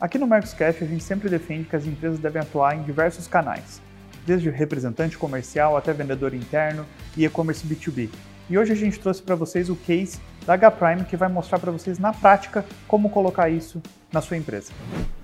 Aqui 0.00 0.16
no 0.16 0.26
Mercoscast 0.26 0.82
a 0.82 0.86
gente 0.86 1.04
sempre 1.04 1.28
defende 1.28 1.68
que 1.68 1.76
as 1.76 1.84
empresas 1.84 2.18
devem 2.18 2.40
atuar 2.40 2.74
em 2.74 2.82
diversos 2.82 3.26
canais, 3.26 3.82
desde 4.24 4.48
representante 4.48 5.18
comercial 5.18 5.76
até 5.76 5.92
vendedor 5.92 6.32
interno 6.32 6.86
e 7.14 7.26
e-commerce 7.26 7.66
B2B. 7.66 8.08
E 8.48 8.56
hoje 8.56 8.72
a 8.72 8.74
gente 8.74 8.98
trouxe 8.98 9.20
para 9.20 9.34
vocês 9.34 9.68
o 9.68 9.76
case 9.76 10.18
da 10.46 10.54
H-Prime 10.54 11.04
que 11.04 11.18
vai 11.18 11.28
mostrar 11.28 11.58
para 11.58 11.70
vocês 11.70 11.98
na 11.98 12.14
prática 12.14 12.64
como 12.88 13.10
colocar 13.10 13.50
isso 13.50 13.82
na 14.10 14.22
sua 14.22 14.38
empresa. 14.38 14.72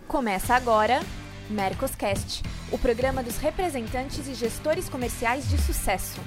Começa 0.06 0.54
agora 0.54 1.00
Mercoscast, 1.48 2.42
o 2.70 2.76
programa 2.76 3.22
dos 3.22 3.38
representantes 3.38 4.28
e 4.28 4.34
gestores 4.34 4.90
comerciais 4.90 5.48
de 5.48 5.56
sucesso. 5.56 6.20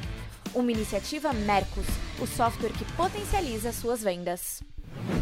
Uma 0.55 0.71
iniciativa 0.71 1.31
Mercos, 1.33 1.85
o 2.19 2.25
software 2.25 2.71
que 2.71 2.85
potencializa 2.93 3.71
suas 3.71 4.01
vendas. 4.01 4.63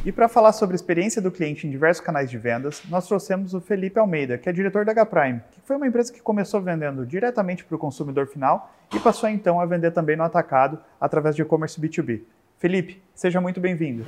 E 0.06 0.12
para 0.12 0.28
falar 0.28 0.54
sobre 0.54 0.74
a 0.74 0.78
experiência 0.78 1.22
do 1.22 1.32
cliente 1.32 1.68
em 1.68 1.70
diversos 1.70 2.04
canais 2.04 2.30
de 2.30 2.38
vendas, 2.38 2.82
nós 2.90 3.08
trouxemos 3.08 3.54
o 3.54 3.62
Felipe 3.62 4.00
Almeida, 4.00 4.38
que 4.38 4.48
é 4.48 4.54
diretor 4.54 4.86
da 4.86 4.92
H-Prime, 4.92 5.42
que 5.52 5.60
foi 5.64 5.76
uma 5.76 5.88
empresa 5.88 6.14
que 6.14 6.22
começou 6.22 6.62
vendendo 6.62 7.06
diretamente 7.06 7.66
para 7.66 7.76
o 7.76 7.80
consumidor 7.80 8.28
final 8.28 8.72
e 8.94 9.00
passou 9.00 9.30
então 9.30 9.60
a 9.60 9.66
vender 9.66 9.92
também 9.92 10.16
no 10.16 10.24
atacado 10.24 10.80
através 11.00 11.36
de 11.36 11.42
e-commerce 11.42 11.80
B2B. 11.80 12.22
Felipe, 12.58 13.02
seja 13.14 13.40
muito 13.40 13.60
bem-vindo. 13.60 14.06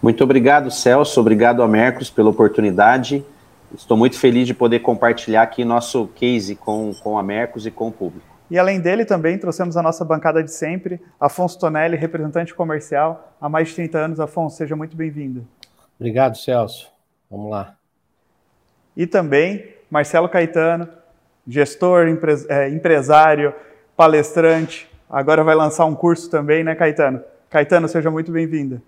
Muito 0.00 0.22
obrigado, 0.22 0.70
Celso. 0.70 1.20
Obrigado 1.20 1.62
a 1.62 1.68
Mercos 1.68 2.08
pela 2.08 2.30
oportunidade. 2.30 3.24
Estou 3.74 3.96
muito 3.96 4.18
feliz 4.18 4.46
de 4.46 4.54
poder 4.54 4.80
compartilhar 4.80 5.42
aqui 5.42 5.64
nosso 5.64 6.06
case 6.14 6.54
com, 6.54 6.92
com 7.02 7.18
a 7.18 7.22
Mercos 7.22 7.66
e 7.66 7.70
com 7.70 7.88
o 7.88 7.92
público. 7.92 8.29
E 8.50 8.58
além 8.58 8.80
dele, 8.80 9.04
também 9.04 9.38
trouxemos 9.38 9.76
a 9.76 9.82
nossa 9.82 10.04
bancada 10.04 10.42
de 10.42 10.50
sempre, 10.50 11.00
Afonso 11.20 11.58
Tonelli, 11.58 11.96
representante 11.96 12.52
comercial 12.52 13.32
há 13.40 13.48
mais 13.48 13.68
de 13.68 13.76
30 13.76 13.98
anos. 13.98 14.20
Afonso, 14.20 14.56
seja 14.56 14.74
muito 14.74 14.96
bem-vindo. 14.96 15.46
Obrigado, 15.98 16.36
Celso. 16.36 16.88
Vamos 17.30 17.50
lá. 17.50 17.76
E 18.96 19.06
também 19.06 19.68
Marcelo 19.88 20.28
Caetano, 20.28 20.88
gestor, 21.46 22.06
é, 22.48 22.68
empresário, 22.68 23.54
palestrante. 23.96 24.90
Agora 25.08 25.44
vai 25.44 25.54
lançar 25.54 25.84
um 25.84 25.94
curso 25.94 26.28
também, 26.28 26.64
né, 26.64 26.74
Caetano? 26.74 27.22
Caetano, 27.48 27.88
seja 27.88 28.10
muito 28.10 28.32
bem-vindo. 28.32 28.82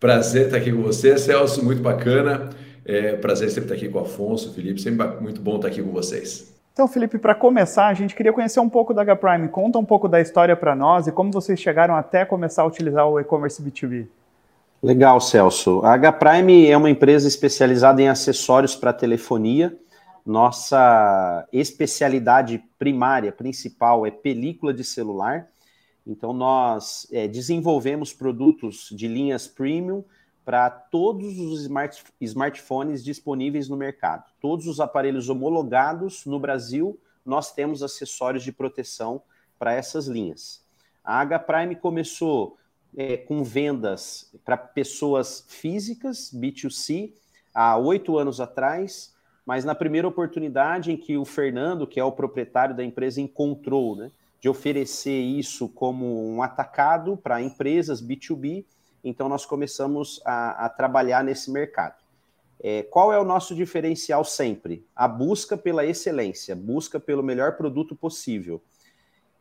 Prazer 0.00 0.46
estar 0.46 0.56
aqui 0.58 0.72
com 0.72 0.82
você, 0.82 1.16
Celso, 1.16 1.64
muito 1.64 1.80
bacana. 1.80 2.50
É, 2.84 3.16
prazer 3.16 3.50
sempre 3.50 3.64
estar 3.64 3.74
aqui 3.74 3.88
com 3.88 3.98
o 3.98 4.02
Afonso, 4.02 4.54
Felipe, 4.54 4.80
sempre 4.80 5.06
muito 5.20 5.40
bom 5.40 5.56
estar 5.56 5.68
aqui 5.68 5.82
com 5.82 5.90
vocês. 5.90 6.55
Então, 6.76 6.86
Felipe, 6.86 7.16
para 7.16 7.34
começar, 7.34 7.86
a 7.86 7.94
gente 7.94 8.14
queria 8.14 8.34
conhecer 8.34 8.60
um 8.60 8.68
pouco 8.68 8.92
da 8.92 9.00
H-Prime. 9.00 9.48
Conta 9.48 9.78
um 9.78 9.84
pouco 9.84 10.06
da 10.06 10.20
história 10.20 10.54
para 10.54 10.76
nós 10.76 11.06
e 11.06 11.10
como 11.10 11.32
vocês 11.32 11.58
chegaram 11.58 11.96
até 11.96 12.22
começar 12.22 12.64
a 12.64 12.66
utilizar 12.66 13.08
o 13.08 13.18
e-commerce 13.18 13.62
B2B. 13.62 14.06
Legal, 14.82 15.18
Celso. 15.18 15.80
A 15.82 15.94
H-Prime 15.94 16.66
é 16.66 16.76
uma 16.76 16.90
empresa 16.90 17.26
especializada 17.26 18.02
em 18.02 18.08
acessórios 18.08 18.76
para 18.76 18.92
telefonia. 18.92 19.74
Nossa 20.24 21.48
especialidade 21.50 22.62
primária, 22.78 23.32
principal, 23.32 24.04
é 24.04 24.10
película 24.10 24.74
de 24.74 24.84
celular. 24.84 25.46
Então, 26.06 26.34
nós 26.34 27.08
é, 27.10 27.26
desenvolvemos 27.26 28.12
produtos 28.12 28.90
de 28.94 29.08
linhas 29.08 29.48
premium 29.48 30.04
para 30.46 30.70
todos 30.70 31.40
os 31.40 31.62
smart, 31.62 32.04
smartphones 32.20 33.02
disponíveis 33.02 33.68
no 33.68 33.76
mercado. 33.76 34.30
Todos 34.40 34.68
os 34.68 34.78
aparelhos 34.78 35.28
homologados 35.28 36.24
no 36.24 36.38
Brasil, 36.38 36.96
nós 37.24 37.52
temos 37.52 37.82
acessórios 37.82 38.44
de 38.44 38.52
proteção 38.52 39.20
para 39.58 39.74
essas 39.74 40.06
linhas. 40.06 40.64
A 41.02 41.18
H 41.18 41.40
Prime 41.40 41.74
começou 41.74 42.56
é, 42.96 43.16
com 43.16 43.42
vendas 43.42 44.32
para 44.44 44.56
pessoas 44.56 45.44
físicas, 45.48 46.30
B2C, 46.32 47.12
há 47.52 47.76
oito 47.76 48.16
anos 48.16 48.40
atrás, 48.40 49.12
mas 49.44 49.64
na 49.64 49.74
primeira 49.74 50.06
oportunidade 50.06 50.92
em 50.92 50.96
que 50.96 51.16
o 51.16 51.24
Fernando, 51.24 51.88
que 51.88 51.98
é 51.98 52.04
o 52.04 52.12
proprietário 52.12 52.76
da 52.76 52.84
empresa, 52.84 53.20
encontrou 53.20 53.96
né, 53.96 54.12
de 54.40 54.48
oferecer 54.48 55.20
isso 55.20 55.68
como 55.68 56.24
um 56.32 56.40
atacado 56.40 57.16
para 57.16 57.42
empresas 57.42 58.00
B2B, 58.00 58.64
então 59.02 59.28
nós 59.28 59.46
começamos 59.46 60.20
a, 60.24 60.66
a 60.66 60.68
trabalhar 60.68 61.22
nesse 61.22 61.50
mercado. 61.50 61.94
É, 62.58 62.82
qual 62.84 63.12
é 63.12 63.18
o 63.18 63.24
nosso 63.24 63.54
diferencial 63.54 64.24
sempre? 64.24 64.84
A 64.94 65.06
busca 65.06 65.56
pela 65.56 65.84
excelência, 65.84 66.56
busca 66.56 66.98
pelo 66.98 67.22
melhor 67.22 67.56
produto 67.56 67.94
possível. 67.94 68.62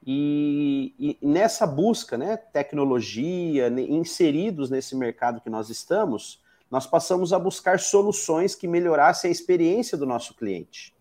E, 0.05 0.93
e, 0.99 1.17
nessa 1.25 1.65
busca, 1.65 2.17
né, 2.17 2.37
tecnologia, 2.37 3.69
inseridos 3.69 4.69
nesse 4.69 4.95
mercado 4.95 5.41
que 5.41 5.49
nós 5.49 5.69
estamos, 5.69 6.43
nós 6.69 6.85
passamos 6.85 7.31
a 7.31 7.39
buscar 7.39 7.79
soluções 7.79 8.53
que 8.53 8.67
melhorassem 8.67 9.29
a 9.29 9.31
experiência 9.31 9.97
do 9.97 10.05
nosso 10.05 10.35
cliente. 10.35 10.93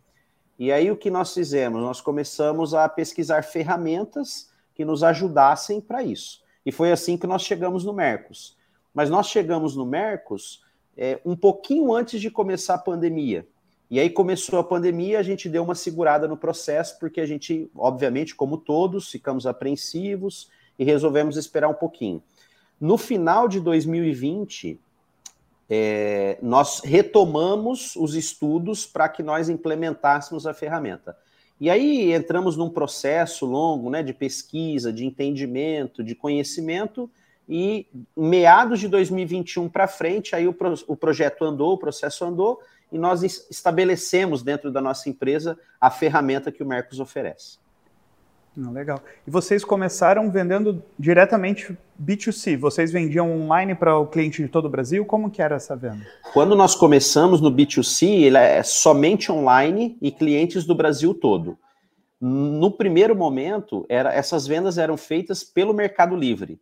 E 0.59 0.71
aí 0.71 0.91
o 0.91 0.97
que 0.97 1.11
nós 1.11 1.35
fizemos? 1.35 1.83
Nós 1.83 2.01
começamos 2.01 2.75
a 2.75 2.89
pesquisar 2.89 3.43
ferramentas 3.43 4.49
que 4.75 4.85
nos 4.85 5.03
ajudassem 5.03 5.81
para 5.81 6.03
isso. 6.03 6.44
E 6.65 6.73
foi 6.73 6.93
assim 6.93 7.17
que 7.17 7.27
nós 7.27 7.43
chegamos 7.43 7.85
no 7.85 7.93
Mercos. 7.93 8.57
Mas 8.93 9.11
nós 9.11 9.29
chegamos 9.29 9.75
no 9.77 9.85
Mercos 9.85 10.63
é, 10.97 11.21
um 11.25 11.37
pouquinho 11.37 11.93
antes 11.93 12.21
de 12.21 12.31
começar 12.31 12.75
a 12.75 12.79
pandemia. 12.79 13.47
E 13.91 14.01
aí 14.01 14.09
começou 14.09 14.59
a 14.59 14.65
pandemia, 14.65 15.19
a 15.19 15.23
gente 15.23 15.49
deu 15.49 15.63
uma 15.63 15.75
segurada 15.75 16.27
no 16.27 16.37
processo, 16.37 16.99
porque 16.99 17.21
a 17.21 17.27
gente, 17.27 17.71
obviamente, 17.77 18.35
como 18.35 18.57
todos, 18.57 19.11
ficamos 19.11 19.47
apreensivos 19.47 20.51
e 20.79 20.85
resolvemos 20.85 21.37
esperar 21.37 21.69
um 21.69 21.75
pouquinho. 21.75 22.23
No 22.81 22.97
final 22.97 23.47
de 23.47 23.61
2020, 23.61 24.81
é, 25.69 26.39
nós 26.43 26.81
retomamos 26.81 27.95
os 27.97 28.15
estudos 28.15 28.87
para 28.87 29.09
que 29.09 29.23
nós 29.23 29.49
implementássemos 29.49 30.47
a 30.47 30.55
ferramenta. 30.55 31.17
E 31.61 31.71
aí 31.71 32.13
entramos 32.13 32.57
num 32.57 32.69
processo 32.69 33.47
longo 33.47 33.91
né, 33.91 34.03
de 34.03 34.13
pesquisa, 34.13 34.93
de 34.93 35.05
entendimento, 35.05 36.03
de 36.03 36.15
conhecimento, 36.15 37.11
e 37.49 37.87
meados 38.17 38.81
de 38.81 38.89
2021 38.89 39.69
para 39.69 39.87
frente, 39.87 40.35
aí 40.35 40.49
o, 40.49 40.53
pro, 40.53 40.75
o 40.87 40.97
projeto 40.97 41.45
andou, 41.45 41.75
o 41.75 41.79
processo 41.79 42.25
andou, 42.25 42.61
e 42.91 42.99
nós 42.99 43.23
estabelecemos 43.51 44.43
dentro 44.43 44.71
da 44.71 44.81
nossa 44.81 45.09
empresa 45.09 45.59
a 45.81 45.91
ferramenta 45.91 46.51
que 46.51 46.63
o 46.63 46.67
Mercos 46.67 47.01
oferece. 47.01 47.59
Legal. 48.57 49.03
E 49.27 49.31
vocês 49.31 49.65
começaram 49.65 50.31
vendendo 50.31 50.81
diretamente 50.97 51.77
B2C? 52.01 52.57
Vocês 52.57 52.93
vendiam 52.93 53.31
online 53.33 53.75
para 53.75 53.99
o 53.99 54.07
cliente 54.07 54.43
de 54.43 54.49
todo 54.49 54.67
o 54.67 54.71
Brasil? 54.71 55.05
Como 55.05 55.29
que 55.29 55.43
era 55.43 55.57
essa 55.57 55.75
venda? 55.75 56.07
Quando 56.33 56.55
nós 56.55 56.77
começamos 56.77 57.41
no 57.41 57.51
B2C, 57.51 58.23
ele 58.23 58.39
é 58.39 58.63
somente 58.63 59.33
online 59.33 59.99
e 60.01 60.13
clientes 60.13 60.65
do 60.65 60.75
Brasil 60.75 61.13
todo. 61.13 61.59
No 62.21 62.71
primeiro 62.71 63.17
momento, 63.17 63.85
era, 63.89 64.15
essas 64.15 64.47
vendas 64.47 64.79
eram 64.79 64.97
feitas 64.97 65.43
pelo 65.43 65.75
Mercado 65.75 66.15
Livre. 66.15 66.61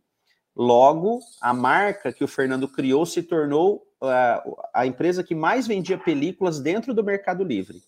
Logo, 0.55 1.19
a 1.39 1.53
marca 1.53 2.11
que 2.11 2.23
o 2.23 2.27
Fernando 2.27 2.67
criou 2.67 3.05
se 3.05 3.21
tornou 3.21 3.87
uh, 4.01 4.55
a 4.73 4.85
empresa 4.85 5.23
que 5.23 5.35
mais 5.35 5.67
vendia 5.67 5.97
películas 5.97 6.59
dentro 6.59 6.93
do 6.93 7.03
Mercado 7.03 7.43
Livre. 7.43 7.81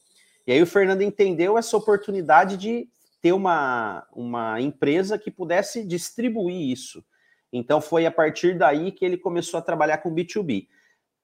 E 0.45 0.51
aí 0.51 0.61
o 0.61 0.67
Fernando 0.67 1.01
entendeu 1.01 1.57
essa 1.57 1.75
oportunidade 1.75 2.55
de 2.55 2.87
ter 3.25 3.33
uma, 3.33 4.05
uma 4.13 4.61
empresa 4.61 5.17
que 5.17 5.31
pudesse 5.31 5.83
distribuir 5.83 6.69
isso. 6.69 7.03
Então 7.51 7.81
foi 7.81 8.05
a 8.05 8.11
partir 8.11 8.55
daí 8.55 8.91
que 8.91 9.03
ele 9.03 9.17
começou 9.17 9.57
a 9.57 9.63
trabalhar 9.63 9.97
com 9.97 10.13
B2B. 10.13 10.67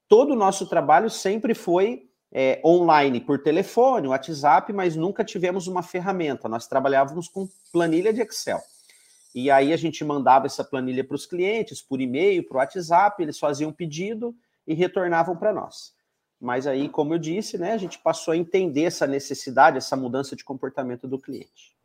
Todo 0.08 0.34
o 0.34 0.36
nosso 0.36 0.66
trabalho 0.68 1.12
sempre 1.12 1.54
foi 1.54 2.10
é, 2.32 2.60
online 2.66 3.22
por 3.22 3.44
telefone, 3.44 4.08
WhatsApp, 4.08 4.74
mas 4.74 4.96
nunca 4.96 5.24
tivemos 5.24 5.68
uma 5.68 5.84
ferramenta. 5.84 6.50
Nós 6.50 6.66
trabalhávamos 6.66 7.28
com 7.28 7.48
planilha 7.72 8.12
de 8.12 8.22
Excel. 8.22 8.60
E 9.36 9.52
aí 9.52 9.72
a 9.72 9.78
gente 9.78 10.04
mandava 10.04 10.48
essa 10.48 10.64
planilha 10.64 11.04
para 11.04 11.14
os 11.14 11.28
clientes, 11.28 11.84
por 11.84 12.02
e-mail, 12.02 12.48
para 12.48 12.56
o 12.56 12.58
WhatsApp, 12.58 13.22
eles 13.22 13.38
faziam 13.38 13.72
pedido 13.72 14.36
e 14.66 14.74
retornavam 14.74 15.38
para 15.38 15.54
nós. 15.54 15.94
Mas 16.40 16.66
aí, 16.66 16.90
como 16.90 17.14
eu 17.14 17.20
disse, 17.20 17.60
né, 17.60 17.74
a 17.74 17.78
gente 17.78 18.00
passou 18.00 18.32
a 18.32 18.38
entender 18.38 18.86
essa 18.86 19.06
necessidade, 19.06 19.78
essa 19.78 19.96
mudança 19.96 20.36
de 20.36 20.44
comportamento 20.44 21.08
do 21.08 21.20
cliente. 21.20 21.80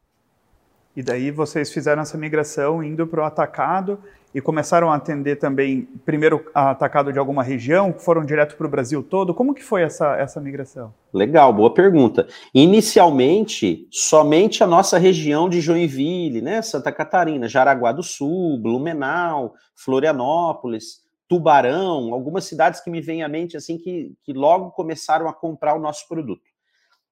E 0.97 1.03
daí 1.03 1.31
vocês 1.31 1.71
fizeram 1.71 2.01
essa 2.01 2.17
migração 2.17 2.83
indo 2.83 3.07
para 3.07 3.21
o 3.21 3.25
atacado 3.25 4.03
e 4.35 4.41
começaram 4.41 4.91
a 4.91 4.97
atender 4.97 5.37
também, 5.37 5.83
primeiro 6.05 6.51
atacado 6.55 7.13
de 7.13 7.19
alguma 7.19 7.43
região, 7.43 7.93
foram 7.93 8.25
direto 8.25 8.57
para 8.57 8.67
o 8.67 8.71
Brasil 8.71 9.03
todo. 9.03 9.35
Como 9.35 9.55
que 9.55 9.63
foi 9.63 9.83
essa, 9.83 10.17
essa 10.17 10.41
migração? 10.41 10.93
Legal, 11.13 11.53
boa 11.53 11.73
pergunta. 11.73 12.27
Inicialmente, 12.55 13.87
somente 13.91 14.65
a 14.65 14.67
nossa 14.67 14.97
região 14.97 15.51
de 15.51 15.61
Joinville, 15.61 16.41
né, 16.41 16.63
Santa 16.63 16.91
Catarina, 16.91 17.47
Jaraguá 17.47 17.93
do 17.93 18.03
Sul, 18.03 18.59
Blumenau, 18.59 19.55
Florianópolis, 19.75 21.03
Tubarão, 21.29 22.15
algumas 22.15 22.45
cidades 22.45 22.81
que 22.81 22.91
me 22.91 23.03
vêm 23.03 23.23
à 23.23 23.29
mente 23.29 23.57
assim 23.57 23.77
que, 23.77 24.15
que 24.23 24.33
logo 24.33 24.71
começaram 24.71 25.29
a 25.29 25.35
comprar 25.35 25.75
o 25.75 25.81
nosso 25.81 26.09
produto. 26.09 26.43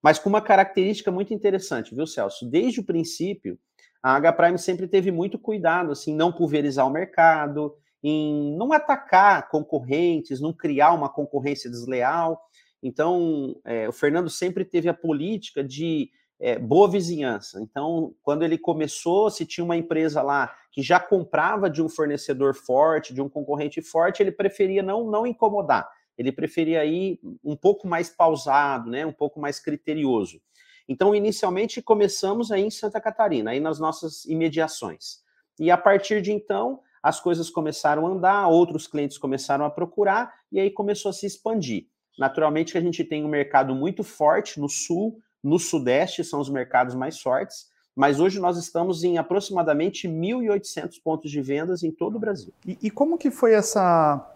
Mas 0.03 0.19
com 0.19 0.29
uma 0.29 0.43
característica 0.43 1.11
muito 1.11 1.33
interessante, 1.33 1.95
viu, 1.95 2.07
Celso? 2.07 2.49
Desde 2.49 2.81
o 2.81 2.85
princípio, 2.85 3.59
a 4.05 4.17
H 4.17 4.35
Prime 4.35 4.59
sempre 4.59 4.87
teve 4.87 5.11
muito 5.11 5.39
cuidado, 5.39 5.91
assim, 5.91 6.15
não 6.15 6.31
pulverizar 6.31 6.87
o 6.87 6.91
mercado, 6.91 7.75
em 8.03 8.55
não 8.55 8.71
atacar 8.71 9.49
concorrentes, 9.49 10.43
não 10.43 10.53
criar 10.53 10.93
uma 10.93 11.09
concorrência 11.09 11.71
desleal. 11.71 12.39
Então, 12.83 13.56
é, 13.65 13.89
o 13.89 13.93
Fernando 13.93 14.29
sempre 14.29 14.62
teve 14.62 14.91
a 14.91 14.95
política 14.95 15.65
de 15.65 16.11
é, 16.39 16.59
boa 16.59 16.87
vizinhança. 16.87 17.62
Então, 17.62 18.15
quando 18.23 18.43
ele 18.43 18.59
começou, 18.59 19.31
se 19.31 19.47
tinha 19.47 19.65
uma 19.65 19.75
empresa 19.77 20.21
lá 20.21 20.55
que 20.71 20.83
já 20.83 21.00
comprava 21.00 21.71
de 21.71 21.81
um 21.81 21.89
fornecedor 21.89 22.55
forte, 22.55 23.15
de 23.15 23.23
um 23.23 23.29
concorrente 23.31 23.81
forte, 23.81 24.23
ele 24.23 24.33
preferia 24.33 24.83
não, 24.83 25.11
não 25.11 25.27
incomodar. 25.27 25.89
Ele 26.19 26.31
preferia 26.31 26.85
ir 26.85 27.19
um 27.43 27.57
pouco 27.57 27.89
mais 27.89 28.11
pausado, 28.11 28.91
né, 28.91 29.07
um 29.07 29.12
pouco 29.15 29.41
mais 29.41 29.59
criterioso. 29.59 30.43
Então, 30.89 31.15
inicialmente, 31.15 31.81
começamos 31.81 32.53
aí 32.53 32.63
em 32.63 32.71
Santa 32.71 33.01
Catarina, 33.01 33.51
aí 33.51 33.61
nas 33.61 33.79
nossas 33.79 34.25
imediações. 34.27 35.23
E 35.59 35.71
a 35.71 35.77
partir 35.77 36.21
de 36.21 36.33
então, 36.33 36.81
as 37.03 37.21
coisas 37.21 37.49
começaram 37.51 38.07
a 38.07 38.11
andar, 38.11 38.49
outros 38.49 38.87
clientes 38.87 39.19
começaram 39.19 39.65
a 39.65 39.71
procurar, 39.71 40.33
e 40.51 40.61
aí 40.61 40.71
começou 40.71 41.11
a 41.11 41.13
se 41.13 41.27
expandir. 41.27 41.87
Naturalmente 42.19 42.73
que 42.73 42.79
a 42.79 42.83
gente 42.83 43.03
tem 43.05 43.25
um 43.25 43.29
mercado 43.29 43.75
muito 43.75 44.05
forte 44.05 44.61
no 44.61 44.69
sul, 44.69 45.19
no 45.43 45.59
Sudeste 45.59 46.25
são 46.25 46.41
os 46.41 46.49
mercados 46.49 46.95
mais 46.95 47.21
fortes, 47.21 47.69
mas 47.95 48.19
hoje 48.19 48.41
nós 48.41 48.57
estamos 48.57 49.05
em 49.05 49.19
aproximadamente 49.19 50.09
1.800 50.09 50.95
pontos 51.03 51.31
de 51.31 51.41
vendas 51.41 51.83
em 51.83 51.91
todo 51.91 52.17
o 52.17 52.19
Brasil. 52.19 52.53
E, 52.67 52.79
e, 52.83 52.91
como 52.91 53.17
que 53.17 53.31
foi 53.31 53.53
essa 53.53 54.35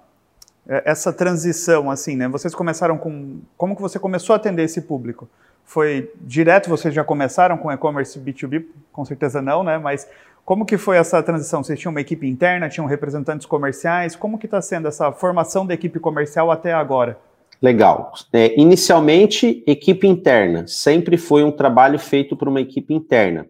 é, 0.68 0.82
essa 0.84 1.12
transição, 1.12 1.90
assim, 1.90 2.14
né? 2.14 2.28
Vocês 2.28 2.54
começaram 2.54 2.98
com... 2.98 3.40
Como 3.56 3.74
que 3.74 3.80
você 3.80 3.98
começou 3.98 4.34
a 4.34 4.36
atender 4.36 4.64
esse 4.64 4.82
público? 4.82 5.28
Foi 5.68 6.10
direto, 6.22 6.70
vocês 6.70 6.94
já 6.94 7.04
começaram 7.04 7.58
com 7.58 7.70
e-commerce 7.70 8.18
B2B? 8.18 8.64
Com 8.90 9.04
certeza 9.04 9.42
não, 9.42 9.62
né? 9.62 9.76
Mas 9.76 10.08
como 10.42 10.64
que 10.64 10.78
foi 10.78 10.96
essa 10.96 11.22
transição? 11.22 11.62
Vocês 11.62 11.78
tinham 11.78 11.90
uma 11.90 12.00
equipe 12.00 12.26
interna, 12.26 12.70
tinham 12.70 12.86
representantes 12.86 13.46
comerciais? 13.46 14.16
Como 14.16 14.38
que 14.38 14.46
está 14.46 14.62
sendo 14.62 14.88
essa 14.88 15.12
formação 15.12 15.66
da 15.66 15.74
equipe 15.74 16.00
comercial 16.00 16.50
até 16.50 16.72
agora? 16.72 17.18
Legal. 17.60 18.14
É, 18.32 18.58
inicialmente, 18.58 19.62
equipe 19.66 20.06
interna. 20.06 20.66
Sempre 20.66 21.18
foi 21.18 21.44
um 21.44 21.52
trabalho 21.52 21.98
feito 21.98 22.34
por 22.34 22.48
uma 22.48 22.62
equipe 22.62 22.94
interna. 22.94 23.46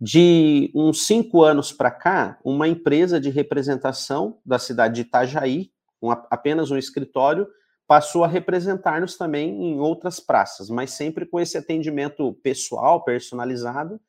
De 0.00 0.72
uns 0.74 1.06
cinco 1.06 1.42
anos 1.42 1.70
para 1.70 1.90
cá, 1.90 2.38
uma 2.42 2.66
empresa 2.66 3.20
de 3.20 3.28
representação 3.28 4.38
da 4.42 4.58
cidade 4.58 4.94
de 4.94 5.00
Itajaí, 5.02 5.70
um, 6.00 6.10
apenas 6.10 6.70
um 6.70 6.78
escritório, 6.78 7.46
passou 7.86 8.24
a 8.24 8.28
representar-nos 8.28 9.16
também 9.16 9.72
em 9.72 9.80
outras 9.80 10.20
praças, 10.20 10.70
mas 10.70 10.92
sempre 10.92 11.26
com 11.26 11.38
esse 11.38 11.58
atendimento 11.58 12.32
pessoal, 12.42 13.04
personalizado, 13.04 14.00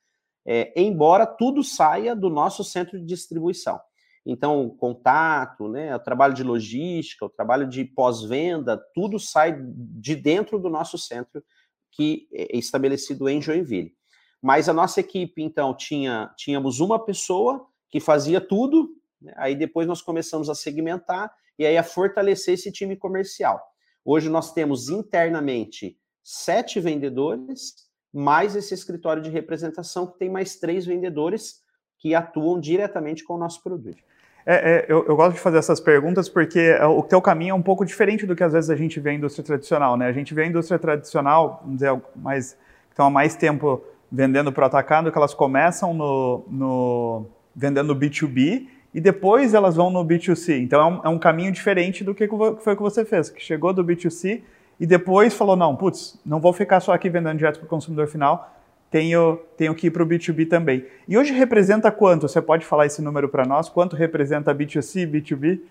é, 0.45 0.73
embora 0.79 1.25
tudo 1.25 1.63
saia 1.63 2.15
do 2.15 2.29
nosso 2.29 2.63
centro 2.63 2.99
de 2.99 3.05
distribuição. 3.05 3.79
Então, 4.25 4.69
contato, 4.69 5.67
né, 5.67 5.93
o 5.95 5.99
trabalho 5.99 6.33
de 6.33 6.43
logística, 6.43 7.25
o 7.25 7.29
trabalho 7.29 7.67
de 7.67 7.83
pós-venda, 7.83 8.81
tudo 8.93 9.19
sai 9.19 9.57
de 9.61 10.15
dentro 10.15 10.57
do 10.57 10.69
nosso 10.69 10.97
centro 10.97 11.43
que 11.91 12.27
é 12.33 12.57
estabelecido 12.57 13.27
em 13.27 13.41
Joinville. 13.41 13.93
Mas 14.41 14.67
a 14.67 14.73
nossa 14.73 14.99
equipe, 14.99 15.41
então, 15.41 15.73
tinha 15.75 16.33
tínhamos 16.37 16.79
uma 16.79 17.03
pessoa 17.03 17.67
que 17.89 17.99
fazia 17.99 18.41
tudo, 18.41 18.89
aí 19.35 19.55
depois 19.55 19.87
nós 19.87 20.01
começamos 20.01 20.49
a 20.49 20.55
segmentar 20.55 21.31
e 21.57 21.65
aí 21.65 21.77
a 21.77 21.83
fortalecer 21.83 22.55
esse 22.55 22.71
time 22.71 22.95
comercial. 22.95 23.61
Hoje 24.03 24.29
nós 24.29 24.53
temos 24.53 24.89
internamente 24.89 25.97
sete 26.23 26.79
vendedores, 26.79 27.75
mais 28.13 28.55
esse 28.55 28.73
escritório 28.73 29.21
de 29.21 29.29
representação 29.29 30.07
que 30.07 30.17
tem 30.17 30.29
mais 30.29 30.55
três 30.55 30.85
vendedores 30.85 31.61
que 31.97 32.13
atuam 32.13 32.59
diretamente 32.59 33.23
com 33.23 33.35
o 33.35 33.37
nosso 33.37 33.63
produto. 33.63 34.03
É, 34.45 34.55
é, 34.55 34.85
eu, 34.89 35.05
eu, 35.07 35.15
gosto 35.15 35.35
de 35.35 35.39
fazer 35.39 35.57
essas 35.57 35.79
perguntas 35.79 36.27
porque 36.27 36.59
é, 36.59 36.85
o 36.85 37.01
teu 37.01 37.21
caminho 37.21 37.51
é 37.51 37.55
um 37.55 37.61
pouco 37.61 37.85
diferente 37.85 38.25
do 38.25 38.35
que 38.35 38.43
às 38.43 38.51
vezes 38.51 38.69
a 38.69 38.75
gente 38.75 38.99
vê 38.99 39.11
a 39.11 39.13
indústria 39.13 39.43
tradicional, 39.43 39.95
né? 39.95 40.07
A 40.07 40.11
gente 40.11 40.33
vê 40.33 40.43
a 40.43 40.45
indústria 40.45 40.77
tradicional, 40.77 41.59
vamos 41.61 41.77
dizer, 41.77 42.01
mais, 42.15 42.53
que 42.53 42.91
estão 42.91 43.05
há 43.05 43.09
mais 43.09 43.37
tempo 43.37 43.81
vendendo 44.11 44.51
para 44.51 44.63
o 44.63 44.67
atacado, 44.67 45.11
que 45.11 45.17
elas 45.17 45.33
começam 45.33 45.93
no, 45.93 46.43
no, 46.49 47.25
vendendo 47.55 47.95
B2B 47.95 48.67
e 48.93 49.01
depois 49.01 49.53
elas 49.53 49.75
vão 49.75 49.89
no 49.89 50.05
B2C. 50.05 50.61
Então 50.61 50.81
é 50.81 50.85
um, 50.85 51.01
é 51.05 51.09
um 51.09 51.19
caminho 51.19 51.51
diferente 51.51 52.03
do 52.03 52.13
que 52.13 52.27
foi 52.59 52.75
que 52.75 52.81
você 52.81 53.03
fez, 53.03 53.29
que 53.29 53.41
chegou 53.41 53.73
do 53.73 53.83
B2C 53.83 54.41
e 54.79 54.85
depois 54.85 55.33
falou, 55.33 55.55
não, 55.55 55.75
putz, 55.75 56.19
não 56.25 56.39
vou 56.39 56.53
ficar 56.53 56.79
só 56.79 56.93
aqui 56.93 57.09
vendendo 57.09 57.37
direto 57.37 57.59
para 57.59 57.65
o 57.65 57.69
consumidor 57.69 58.07
final, 58.07 58.53
tenho, 58.91 59.37
tenho 59.57 59.73
que 59.73 59.87
ir 59.87 59.91
para 59.91 60.03
o 60.03 60.07
B2B 60.07 60.47
também. 60.47 60.85
E 61.07 61.17
hoje 61.17 61.33
representa 61.33 61.91
quanto? 61.91 62.27
Você 62.27 62.41
pode 62.41 62.65
falar 62.65 62.85
esse 62.85 63.01
número 63.01 63.27
para 63.27 63.45
nós? 63.45 63.67
Quanto 63.69 63.95
representa 63.95 64.53
B2C, 64.53 65.09
B2B? 65.09 65.61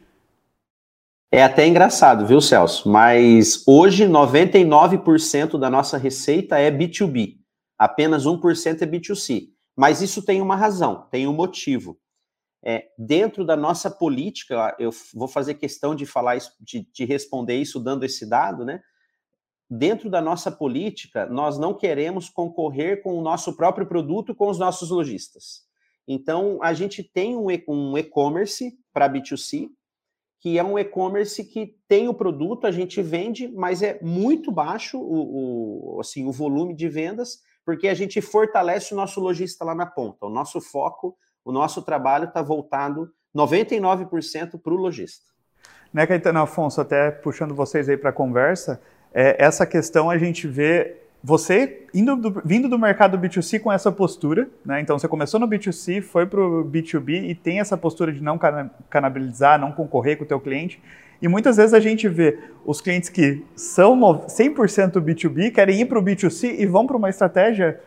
É 1.31 1.43
até 1.43 1.67
engraçado, 1.67 2.27
viu, 2.27 2.41
Celso? 2.41 2.89
Mas 2.91 3.63
hoje 3.67 4.07
99% 4.07 5.59
da 5.59 5.71
nossa 5.71 5.97
receita 5.97 6.59
é 6.59 6.71
B2B. 6.71 7.37
Apenas 7.79 8.27
1% 8.27 8.83
é 8.83 8.87
B2C. 8.87 9.49
Mas 9.77 10.03
isso 10.03 10.23
tem 10.23 10.43
uma 10.43 10.57
razão, 10.57 11.07
tem 11.11 11.27
um 11.27 11.33
motivo. 11.33 11.97
É, 12.65 12.89
dentro 12.97 13.45
da 13.45 13.57
nossa 13.57 13.91
política, 13.91 14.75
eu 14.79 14.91
vou 15.15 15.27
fazer 15.27 15.55
questão 15.55 15.95
de 15.95 16.07
falar 16.07 16.37
isso, 16.37 16.53
de, 16.61 16.87
de 16.93 17.05
responder 17.05 17.57
isso 17.57 17.81
dando 17.81 18.05
esse 18.05 18.29
dado, 18.29 18.65
né? 18.65 18.81
dentro 19.73 20.11
da 20.11 20.21
nossa 20.21 20.53
política, 20.53 21.25
nós 21.25 21.59
não 21.59 21.73
queremos 21.73 22.29
concorrer 22.29 23.03
com 23.03 23.19
o 23.19 23.23
nosso 23.23 23.57
próprio 23.57 23.87
produto 23.87 24.35
com 24.35 24.51
os 24.51 24.59
nossos 24.59 24.91
lojistas. 24.91 25.63
Então, 26.07 26.59
a 26.63 26.75
gente 26.75 27.03
tem 27.03 27.35
um 27.35 27.51
e-commerce 27.97 28.79
para 28.93 29.09
B2C, 29.09 29.71
que 30.41 30.59
é 30.59 30.65
um 30.65 30.79
e-commerce 30.79 31.43
que 31.45 31.75
tem 31.89 32.07
o 32.07 32.13
produto, 32.13 32.67
a 32.67 32.71
gente 32.71 33.01
vende, 33.01 33.49
mas 33.49 33.83
é 33.83 33.99
muito 34.03 34.53
baixo 34.53 34.99
o, 34.99 35.95
o, 35.97 36.01
assim, 36.01 36.27
o 36.27 36.33
volume 36.33 36.75
de 36.75 36.89
vendas, 36.89 37.39
porque 37.65 37.89
a 37.89 37.95
gente 37.95 38.21
fortalece 38.21 38.93
o 38.93 38.97
nosso 38.97 39.21
lojista 39.21 39.65
lá 39.65 39.75
na 39.75 39.87
ponta. 39.87 40.27
O 40.27 40.31
nosso 40.31 40.61
foco, 40.61 41.17
o 41.45 41.53
nosso 41.53 41.83
trabalho 41.83 42.25
está 42.25 42.43
voltado 42.43 43.11
99% 43.35 44.61
para 44.63 44.73
o 44.73 44.77
lojista. 44.77 45.25
Né, 45.93 46.07
Caetano 46.07 46.41
Afonso, 46.41 46.81
até 46.81 47.11
puxando 47.11 47.55
vocês 47.55 47.89
aí 47.89 47.97
para 47.97 48.11
a 48.11 48.13
conversa, 48.13 48.81
é, 49.13 49.37
essa 49.39 49.67
questão 49.67 50.09
a 50.09 50.17
gente 50.17 50.49
vê 50.49 50.97
você 51.23 51.87
indo 51.95 52.17
do, 52.17 52.43
vindo 52.45 52.69
do 52.69 52.79
mercado 52.79 53.19
B2C 53.19 53.61
com 53.61 53.71
essa 53.71 53.93
postura, 53.93 54.49
né? 54.65 54.81
Então 54.81 54.99
você 54.99 55.07
começou 55.07 55.39
no 55.39 55.47
B2C, 55.47 56.03
foi 56.03 56.27
para 56.27 56.41
o 56.41 56.65
B2B 56.65 57.31
e 57.31 57.35
tem 57.35 57.61
essa 57.61 57.77
postura 57.77 58.13
de 58.13 58.21
não 58.21 58.39
canabilizar, 58.91 59.61
não 59.61 59.71
concorrer 59.71 60.17
com 60.19 60.25
o 60.25 60.27
teu 60.27 60.41
cliente. 60.41 60.83
E 61.21 61.29
muitas 61.29 61.57
vezes 61.57 61.73
a 61.73 61.79
gente 61.79 62.09
vê 62.09 62.41
os 62.65 62.81
clientes 62.81 63.09
que 63.09 63.45
são 63.55 63.97
100% 64.01 64.95
B2B, 64.95 65.53
querem 65.53 65.83
ir 65.83 65.85
para 65.85 65.99
o 65.99 66.03
B2C 66.03 66.59
e 66.59 66.67
vão 66.67 66.87
para 66.87 66.97
uma 66.97 67.09
estratégia 67.09 67.79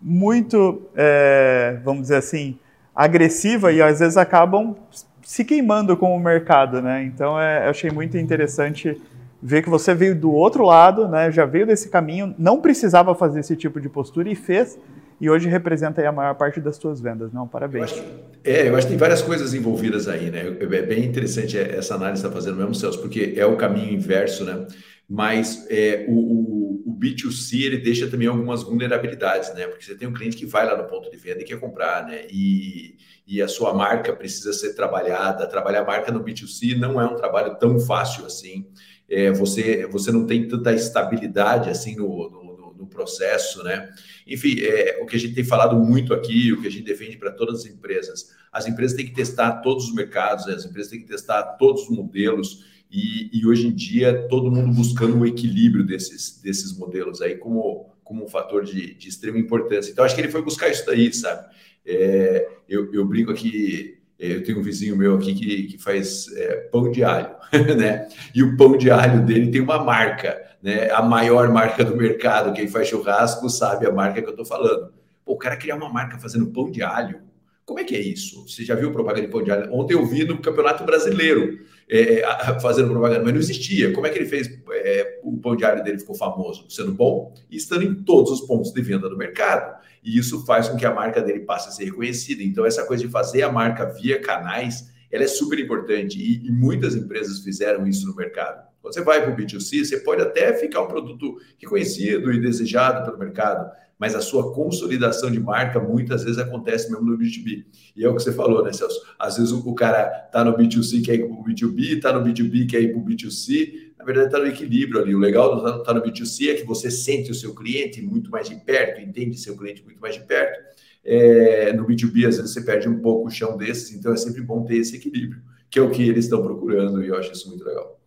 muito, 0.00 0.82
é, 0.96 1.78
vamos 1.84 2.02
dizer 2.02 2.16
assim, 2.16 2.58
agressiva 2.94 3.72
e 3.72 3.80
às 3.80 4.00
vezes 4.00 4.16
acabam 4.16 4.76
se 5.22 5.44
queimando 5.44 5.96
com 5.96 6.14
o 6.16 6.20
mercado, 6.20 6.82
né? 6.82 7.04
Então 7.04 7.40
é, 7.40 7.66
eu 7.66 7.70
achei 7.70 7.90
muito 7.90 8.18
interessante 8.18 9.00
ver 9.42 9.62
que 9.62 9.68
você 9.68 9.92
veio 9.92 10.14
do 10.14 10.30
outro 10.30 10.64
lado, 10.64 11.08
né, 11.08 11.30
já 11.32 11.44
veio 11.44 11.66
desse 11.66 11.88
caminho, 11.88 12.32
não 12.38 12.60
precisava 12.60 13.12
fazer 13.12 13.40
esse 13.40 13.56
tipo 13.56 13.80
de 13.80 13.88
postura 13.88 14.30
e 14.30 14.36
fez, 14.36 14.78
e 15.20 15.28
hoje 15.28 15.48
representa 15.48 16.06
a 16.06 16.12
maior 16.12 16.34
parte 16.34 16.60
das 16.60 16.76
suas 16.76 17.00
vendas. 17.00 17.32
Não, 17.32 17.46
parabéns. 17.46 17.90
Eu 17.90 17.96
acho, 17.96 18.04
é, 18.44 18.68
eu 18.68 18.76
acho 18.76 18.86
que 18.86 18.92
tem 18.92 18.98
várias 18.98 19.22
coisas 19.22 19.54
envolvidas 19.54 20.08
aí, 20.08 20.30
né? 20.30 20.56
É 20.60 20.82
bem 20.82 21.04
interessante 21.04 21.56
essa 21.56 21.94
análise 21.94 22.22
que 22.22 22.28
está 22.28 22.40
fazendo 22.40 22.56
mesmo, 22.56 22.74
Celso, 22.74 23.00
porque 23.00 23.34
é 23.36 23.46
o 23.46 23.56
caminho 23.56 23.92
inverso, 23.92 24.44
né? 24.44 24.66
Mas 25.08 25.66
é, 25.70 26.06
o, 26.08 26.12
o, 26.12 26.61
B2C 27.02 27.62
ele 27.62 27.78
deixa 27.78 28.06
também 28.06 28.28
algumas 28.28 28.62
vulnerabilidades, 28.62 29.52
né? 29.54 29.66
Porque 29.66 29.84
você 29.84 29.94
tem 29.94 30.06
um 30.06 30.12
cliente 30.12 30.36
que 30.36 30.46
vai 30.46 30.64
lá 30.64 30.76
no 30.76 30.88
ponto 30.88 31.10
de 31.10 31.16
venda 31.16 31.40
e 31.40 31.44
quer 31.44 31.58
comprar, 31.58 32.06
né? 32.06 32.26
E, 32.30 32.96
e 33.26 33.42
a 33.42 33.48
sua 33.48 33.74
marca 33.74 34.12
precisa 34.12 34.52
ser 34.52 34.74
trabalhada. 34.74 35.46
Trabalhar 35.46 35.84
marca 35.84 36.12
no 36.12 36.22
B2C 36.22 36.78
não 36.78 37.00
é 37.00 37.04
um 37.04 37.16
trabalho 37.16 37.56
tão 37.58 37.80
fácil 37.80 38.24
assim 38.26 38.66
é, 39.12 39.30
você, 39.30 39.86
você 39.86 40.10
não 40.10 40.24
tem 40.24 40.48
tanta 40.48 40.72
estabilidade 40.72 41.68
assim 41.68 41.94
no, 41.96 42.30
no, 42.30 42.74
no 42.78 42.86
processo, 42.86 43.62
né? 43.62 43.90
Enfim, 44.26 44.60
é, 44.60 44.98
o 45.02 45.06
que 45.06 45.16
a 45.16 45.18
gente 45.18 45.34
tem 45.34 45.44
falado 45.44 45.76
muito 45.76 46.14
aqui, 46.14 46.50
o 46.50 46.62
que 46.62 46.66
a 46.66 46.70
gente 46.70 46.84
defende 46.84 47.18
para 47.18 47.30
todas 47.30 47.60
as 47.60 47.66
empresas, 47.66 48.30
as 48.50 48.66
empresas 48.66 48.96
têm 48.96 49.04
que 49.04 49.12
testar 49.12 49.60
todos 49.60 49.84
os 49.84 49.94
mercados, 49.94 50.48
as 50.48 50.64
empresas 50.64 50.90
têm 50.90 51.00
que 51.00 51.08
testar 51.08 51.42
todos 51.58 51.82
os 51.82 51.90
modelos, 51.90 52.64
e, 52.92 53.30
e 53.32 53.46
hoje 53.46 53.66
em 53.66 53.72
dia 53.72 54.28
todo 54.28 54.50
mundo 54.50 54.74
buscando 54.74 55.18
o 55.18 55.26
equilíbrio 55.26 55.84
desses, 55.84 56.40
desses 56.42 56.76
modelos 56.76 57.22
aí 57.22 57.36
como, 57.36 57.90
como 58.04 58.24
um 58.24 58.28
fator 58.28 58.62
de, 58.64 58.94
de 58.94 59.08
extrema 59.08 59.38
importância. 59.38 59.90
Então, 59.90 60.04
acho 60.04 60.14
que 60.14 60.20
ele 60.20 60.30
foi 60.30 60.42
buscar 60.42 60.68
isso 60.68 60.84
daí, 60.84 61.12
sabe? 61.12 61.46
É, 61.86 62.48
eu, 62.68 62.92
eu 62.92 63.04
brinco 63.06 63.32
aqui 63.32 64.02
eu 64.22 64.44
tenho 64.44 64.60
um 64.60 64.62
vizinho 64.62 64.96
meu 64.96 65.16
aqui 65.16 65.34
que, 65.34 65.62
que 65.64 65.78
faz 65.78 66.28
é, 66.36 66.68
pão 66.70 66.92
de 66.92 67.02
alho, 67.02 67.34
né? 67.76 68.08
E 68.32 68.42
o 68.42 68.56
pão 68.56 68.76
de 68.76 68.88
alho 68.88 69.26
dele 69.26 69.50
tem 69.50 69.60
uma 69.60 69.82
marca, 69.82 70.40
né? 70.62 70.90
A 70.92 71.02
maior 71.02 71.50
marca 71.50 71.84
do 71.84 71.96
mercado. 71.96 72.52
Quem 72.52 72.68
faz 72.68 72.86
churrasco 72.86 73.50
sabe 73.50 73.84
a 73.84 73.90
marca 73.90 74.22
que 74.22 74.28
eu 74.28 74.30
estou 74.30 74.46
falando. 74.46 74.92
Pô, 75.24 75.32
o 75.32 75.36
cara 75.36 75.56
criar 75.56 75.74
uma 75.74 75.92
marca 75.92 76.18
fazendo 76.18 76.46
pão 76.52 76.70
de 76.70 76.84
alho. 76.84 77.20
Como 77.64 77.80
é 77.80 77.84
que 77.84 77.96
é 77.96 78.00
isso? 78.00 78.46
Você 78.46 78.64
já 78.64 78.76
viu 78.76 78.92
propaganda 78.92 79.26
de 79.26 79.32
pão 79.32 79.42
de 79.42 79.50
alho? 79.50 79.72
Ontem 79.72 79.94
eu 79.94 80.06
vi 80.06 80.24
no 80.24 80.38
Campeonato 80.38 80.84
Brasileiro. 80.84 81.58
É, 81.92 82.22
fazendo 82.58 82.88
propaganda, 82.88 83.22
mas 83.22 83.34
não 83.34 83.40
existia. 83.40 83.92
Como 83.92 84.06
é 84.06 84.10
que 84.10 84.18
ele 84.18 84.26
fez? 84.26 84.48
É, 84.70 85.20
o 85.22 85.36
pão 85.36 85.54
diário 85.54 85.84
dele 85.84 85.98
ficou 85.98 86.14
famoso, 86.14 86.64
sendo 86.70 86.90
bom 86.92 87.34
e 87.50 87.56
estando 87.56 87.84
em 87.84 87.94
todos 87.94 88.32
os 88.32 88.40
pontos 88.40 88.72
de 88.72 88.80
venda 88.80 89.10
do 89.10 89.16
mercado. 89.16 89.78
E 90.02 90.18
isso 90.18 90.46
faz 90.46 90.68
com 90.68 90.76
que 90.78 90.86
a 90.86 90.94
marca 90.94 91.20
dele 91.20 91.40
passe 91.40 91.68
a 91.68 91.72
ser 91.72 91.84
reconhecida. 91.84 92.42
Então, 92.42 92.64
essa 92.64 92.86
coisa 92.86 93.04
de 93.04 93.10
fazer 93.10 93.42
a 93.42 93.52
marca 93.52 93.84
via 93.84 94.18
canais, 94.18 94.90
ela 95.10 95.22
é 95.22 95.26
super 95.26 95.58
importante 95.58 96.18
e, 96.18 96.46
e 96.46 96.50
muitas 96.50 96.96
empresas 96.96 97.40
fizeram 97.40 97.86
isso 97.86 98.06
no 98.06 98.16
mercado. 98.16 98.66
Quando 98.80 98.94
você 98.94 99.02
vai 99.02 99.22
para 99.22 99.32
o 99.32 99.36
B2C, 99.36 99.84
você 99.84 99.98
pode 99.98 100.22
até 100.22 100.54
ficar 100.54 100.80
um 100.80 100.88
produto 100.88 101.36
reconhecido 101.58 102.32
e 102.32 102.40
desejado 102.40 103.04
pelo 103.04 103.18
mercado, 103.18 103.70
mas 104.02 104.16
a 104.16 104.20
sua 104.20 104.52
consolidação 104.52 105.30
de 105.30 105.38
marca 105.38 105.78
muitas 105.78 106.24
vezes 106.24 106.36
acontece 106.36 106.90
mesmo 106.90 107.06
no 107.06 107.16
B2B. 107.16 107.64
E 107.94 108.04
é 108.04 108.08
o 108.08 108.16
que 108.16 108.20
você 108.20 108.32
falou, 108.32 108.64
né, 108.64 108.72
Celso? 108.72 109.00
Às 109.16 109.36
vezes 109.36 109.52
o, 109.52 109.74
cara 109.74 110.24
está 110.26 110.44
no 110.44 110.56
B2C, 110.56 111.04
quer 111.04 111.14
ir 111.14 111.28
para 111.28 111.36
o 111.36 111.44
B2B, 111.44 111.98
está 111.98 112.12
no 112.12 112.20
B2B, 112.20 112.68
quer 112.68 112.82
ir 112.82 112.96
o 112.96 113.00
B2C. 113.00 113.92
Na 113.96 114.04
verdade, 114.04 114.26
está 114.26 114.40
no 114.40 114.48
equilíbrio 114.48 115.00
ali. 115.00 115.14
O 115.14 115.20
legal 115.20 115.54
do 115.54 115.64
estar 115.64 115.84
tá 115.84 115.94
no 115.94 116.02
B2C 116.02 116.50
é 116.50 116.54
que 116.54 116.64
você 116.64 116.90
sente 116.90 117.30
o 117.30 117.34
seu 117.34 117.54
cliente 117.54 118.02
muito 118.02 118.28
mais 118.28 118.48
de 118.48 118.56
perto, 118.56 119.00
entende 119.00 119.38
seu 119.38 119.56
cliente 119.56 119.84
muito 119.84 120.00
mais 120.00 120.16
de 120.16 120.22
perto. 120.22 120.58
É, 121.04 121.72
no 121.72 121.86
B2B, 121.86 122.26
às 122.26 122.38
vezes, 122.38 122.52
você 122.52 122.60
perde 122.60 122.88
um 122.88 122.98
pouco 122.98 123.28
o 123.28 123.30
chão 123.30 123.56
desses, 123.56 123.94
então 123.94 124.12
é 124.12 124.16
sempre 124.16 124.42
bom 124.42 124.64
ter 124.64 124.78
esse 124.78 124.96
equilíbrio, 124.96 125.40
que 125.70 125.78
é 125.78 125.82
o 125.82 125.92
que 125.92 126.08
eles 126.08 126.24
estão 126.24 126.42
procurando, 126.42 127.04
e 127.04 127.06
eu 127.06 127.16
acho 127.16 127.30
isso 127.30 127.48
muito 127.48 127.64
legal. 127.64 128.00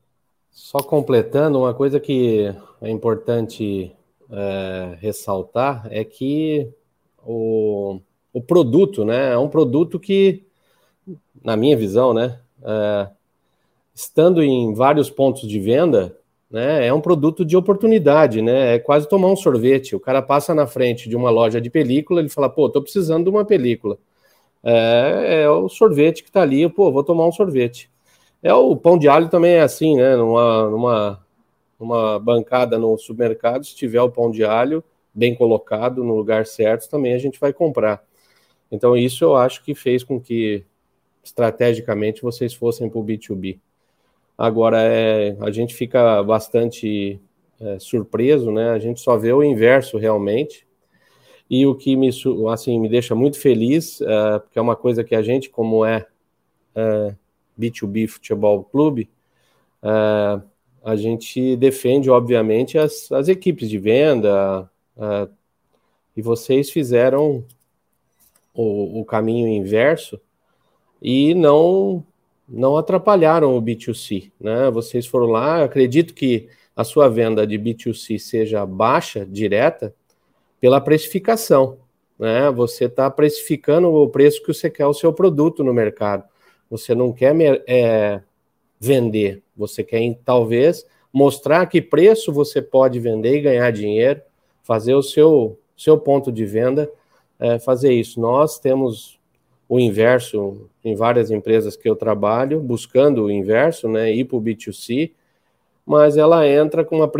Só 0.51 0.79
completando, 0.79 1.57
uma 1.57 1.73
coisa 1.73 2.01
que 2.01 2.53
é 2.81 2.89
importante 2.89 3.95
é, 4.31 4.97
ressaltar 4.99 5.87
é 5.89 6.03
que 6.03 6.69
o, 7.25 7.99
o 8.33 8.41
produto, 8.41 9.05
né, 9.05 9.33
é 9.33 9.37
um 9.37 9.49
produto 9.49 9.99
que, 9.99 10.43
na 11.43 11.55
minha 11.55 11.75
visão, 11.75 12.13
né, 12.13 12.39
é, 12.63 13.07
estando 13.93 14.43
em 14.43 14.73
vários 14.73 15.09
pontos 15.09 15.47
de 15.47 15.59
venda, 15.59 16.17
né, 16.49 16.85
é 16.85 16.93
um 16.93 17.01
produto 17.01 17.43
de 17.43 17.57
oportunidade, 17.57 18.41
né, 18.41 18.75
é 18.75 18.79
quase 18.79 19.07
tomar 19.09 19.27
um 19.27 19.35
sorvete. 19.35 19.95
O 19.95 19.99
cara 19.99 20.21
passa 20.21 20.53
na 20.53 20.67
frente 20.67 21.09
de 21.09 21.15
uma 21.15 21.29
loja 21.29 21.59
de 21.59 21.69
película, 21.69 22.19
ele 22.19 22.29
fala, 22.29 22.49
pô, 22.49 22.69
tô 22.69 22.81
precisando 22.81 23.25
de 23.25 23.29
uma 23.29 23.45
película. 23.45 23.97
É, 24.63 25.43
é 25.43 25.49
o 25.49 25.69
sorvete 25.69 26.23
que 26.23 26.31
tá 26.31 26.41
ali, 26.41 26.67
pô, 26.69 26.91
vou 26.91 27.03
tomar 27.03 27.27
um 27.27 27.31
sorvete. 27.31 27.89
É 28.41 28.53
o 28.53 28.75
pão 28.75 28.97
de 28.97 29.07
alho 29.07 29.29
também 29.29 29.53
é 29.53 29.61
assim, 29.61 29.95
né, 29.95 30.15
numa, 30.15 30.69
numa 30.69 31.24
uma 31.79 32.19
bancada 32.19 32.77
no 32.77 32.97
supermercado, 32.97 33.65
se 33.65 33.75
tiver 33.75 34.01
o 34.01 34.09
pão 34.09 34.31
de 34.31 34.43
alho 34.43 34.83
bem 35.13 35.33
colocado 35.33 36.03
no 36.03 36.15
lugar 36.15 36.45
certo, 36.45 36.89
também 36.89 37.13
a 37.13 37.17
gente 37.17 37.39
vai 37.39 37.53
comprar. 37.53 38.03
Então, 38.71 38.97
isso 38.97 39.23
eu 39.23 39.35
acho 39.35 39.63
que 39.63 39.73
fez 39.73 40.03
com 40.03 40.19
que, 40.19 40.63
estrategicamente, 41.23 42.21
vocês 42.21 42.53
fossem 42.53 42.89
para 42.89 42.99
o 42.99 43.03
B2B. 43.03 43.59
Agora, 44.37 44.81
é, 44.81 45.37
a 45.39 45.49
gente 45.51 45.73
fica 45.73 46.21
bastante 46.23 47.19
é, 47.59 47.79
surpreso, 47.79 48.51
né? 48.51 48.71
A 48.71 48.79
gente 48.79 48.99
só 48.99 49.17
vê 49.17 49.31
o 49.31 49.43
inverso 49.43 49.97
realmente. 49.97 50.67
E 51.49 51.65
o 51.65 51.75
que 51.75 51.95
me, 51.95 52.09
assim, 52.51 52.79
me 52.79 52.89
deixa 52.89 53.15
muito 53.15 53.39
feliz, 53.39 54.01
é, 54.01 54.39
porque 54.39 54.59
é 54.59 54.61
uma 54.61 54.75
coisa 54.75 55.03
que 55.03 55.15
a 55.15 55.21
gente, 55.21 55.49
como 55.49 55.85
é, 55.85 56.05
é 56.75 57.15
B2B 57.57 58.07
Futebol 58.07 58.63
Clube, 58.65 59.09
é, 59.81 60.41
a 60.85 60.95
gente 60.95 61.55
defende, 61.55 62.11
obviamente, 62.11 62.77
as, 62.77 63.11
as 63.11 63.27
equipes 63.27 63.67
de 63.67 63.79
venda, 63.79 64.69
uh, 64.95 65.27
e 66.15 66.21
vocês 66.21 66.69
fizeram 66.69 67.43
o, 68.53 69.01
o, 69.01 69.03
caminho 69.03 69.47
inverso 69.47 70.21
e 71.01 71.33
não 71.33 72.05
não 72.47 72.77
atrapalharam 72.77 73.57
o 73.57 73.61
B2C, 73.61 74.31
né? 74.39 74.69
Vocês 74.69 75.07
foram 75.07 75.25
lá, 75.25 75.63
acredito 75.63 76.13
que 76.13 76.47
a 76.75 76.83
sua 76.83 77.09
venda 77.09 77.47
de 77.47 77.57
B2C 77.57 78.19
seja 78.19 78.63
baixa, 78.63 79.25
direta, 79.25 79.91
pela 80.61 80.79
precificação, 80.79 81.79
né? 82.19 82.51
Você 82.51 82.85
está 82.85 83.09
precificando 83.09 83.91
o 83.91 84.07
preço 84.07 84.39
que 84.43 84.53
você 84.53 84.69
quer 84.69 84.85
o 84.85 84.93
seu 84.93 85.11
produto 85.11 85.63
no 85.63 85.73
mercado. 85.73 86.23
Você 86.69 86.93
não 86.93 87.11
quer 87.11 87.35
é, 87.67 88.21
vender, 88.85 89.41
você 89.55 89.83
quer 89.83 90.17
talvez 90.23 90.85
mostrar 91.11 91.65
que 91.65 91.81
preço 91.81 92.31
você 92.31 92.61
pode 92.61 92.99
vender 92.99 93.37
e 93.37 93.41
ganhar 93.41 93.71
dinheiro, 93.71 94.21
fazer 94.63 94.93
o 94.93 95.01
seu, 95.01 95.57
seu 95.75 95.97
ponto 95.97 96.31
de 96.31 96.45
venda, 96.45 96.91
é, 97.39 97.57
fazer 97.57 97.93
isso. 97.93 98.19
Nós 98.19 98.59
temos 98.59 99.19
o 99.67 99.79
inverso 99.79 100.69
em 100.83 100.93
várias 100.95 101.31
empresas 101.31 101.75
que 101.75 101.89
eu 101.89 101.95
trabalho, 101.95 102.59
buscando 102.59 103.23
o 103.23 103.31
inverso, 103.31 103.87
né, 103.87 104.13
ir 104.13 104.25
para 104.25 104.37
o 104.37 104.41
B2C, 104.41 105.11
mas 105.85 106.17
ela 106.17 106.47
entra 106.47 106.83
com 106.83 106.97
uma 106.97 107.11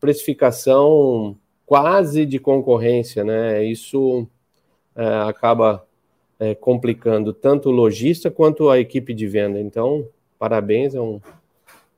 precificação 0.00 1.36
quase 1.66 2.26
de 2.26 2.38
concorrência, 2.38 3.24
né? 3.24 3.64
Isso 3.64 4.26
é, 4.94 5.06
acaba 5.28 5.84
é, 6.38 6.54
complicando 6.54 7.32
tanto 7.32 7.68
o 7.68 7.72
lojista 7.72 8.30
quanto 8.30 8.68
a 8.68 8.78
equipe 8.78 9.12
de 9.12 9.26
venda. 9.26 9.60
Então, 9.60 10.06
parabéns, 10.42 10.92
é 10.92 11.00
um, 11.00 11.20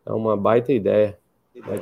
é 0.04 0.12
uma 0.12 0.36
baita 0.36 0.70
ideia. 0.70 1.18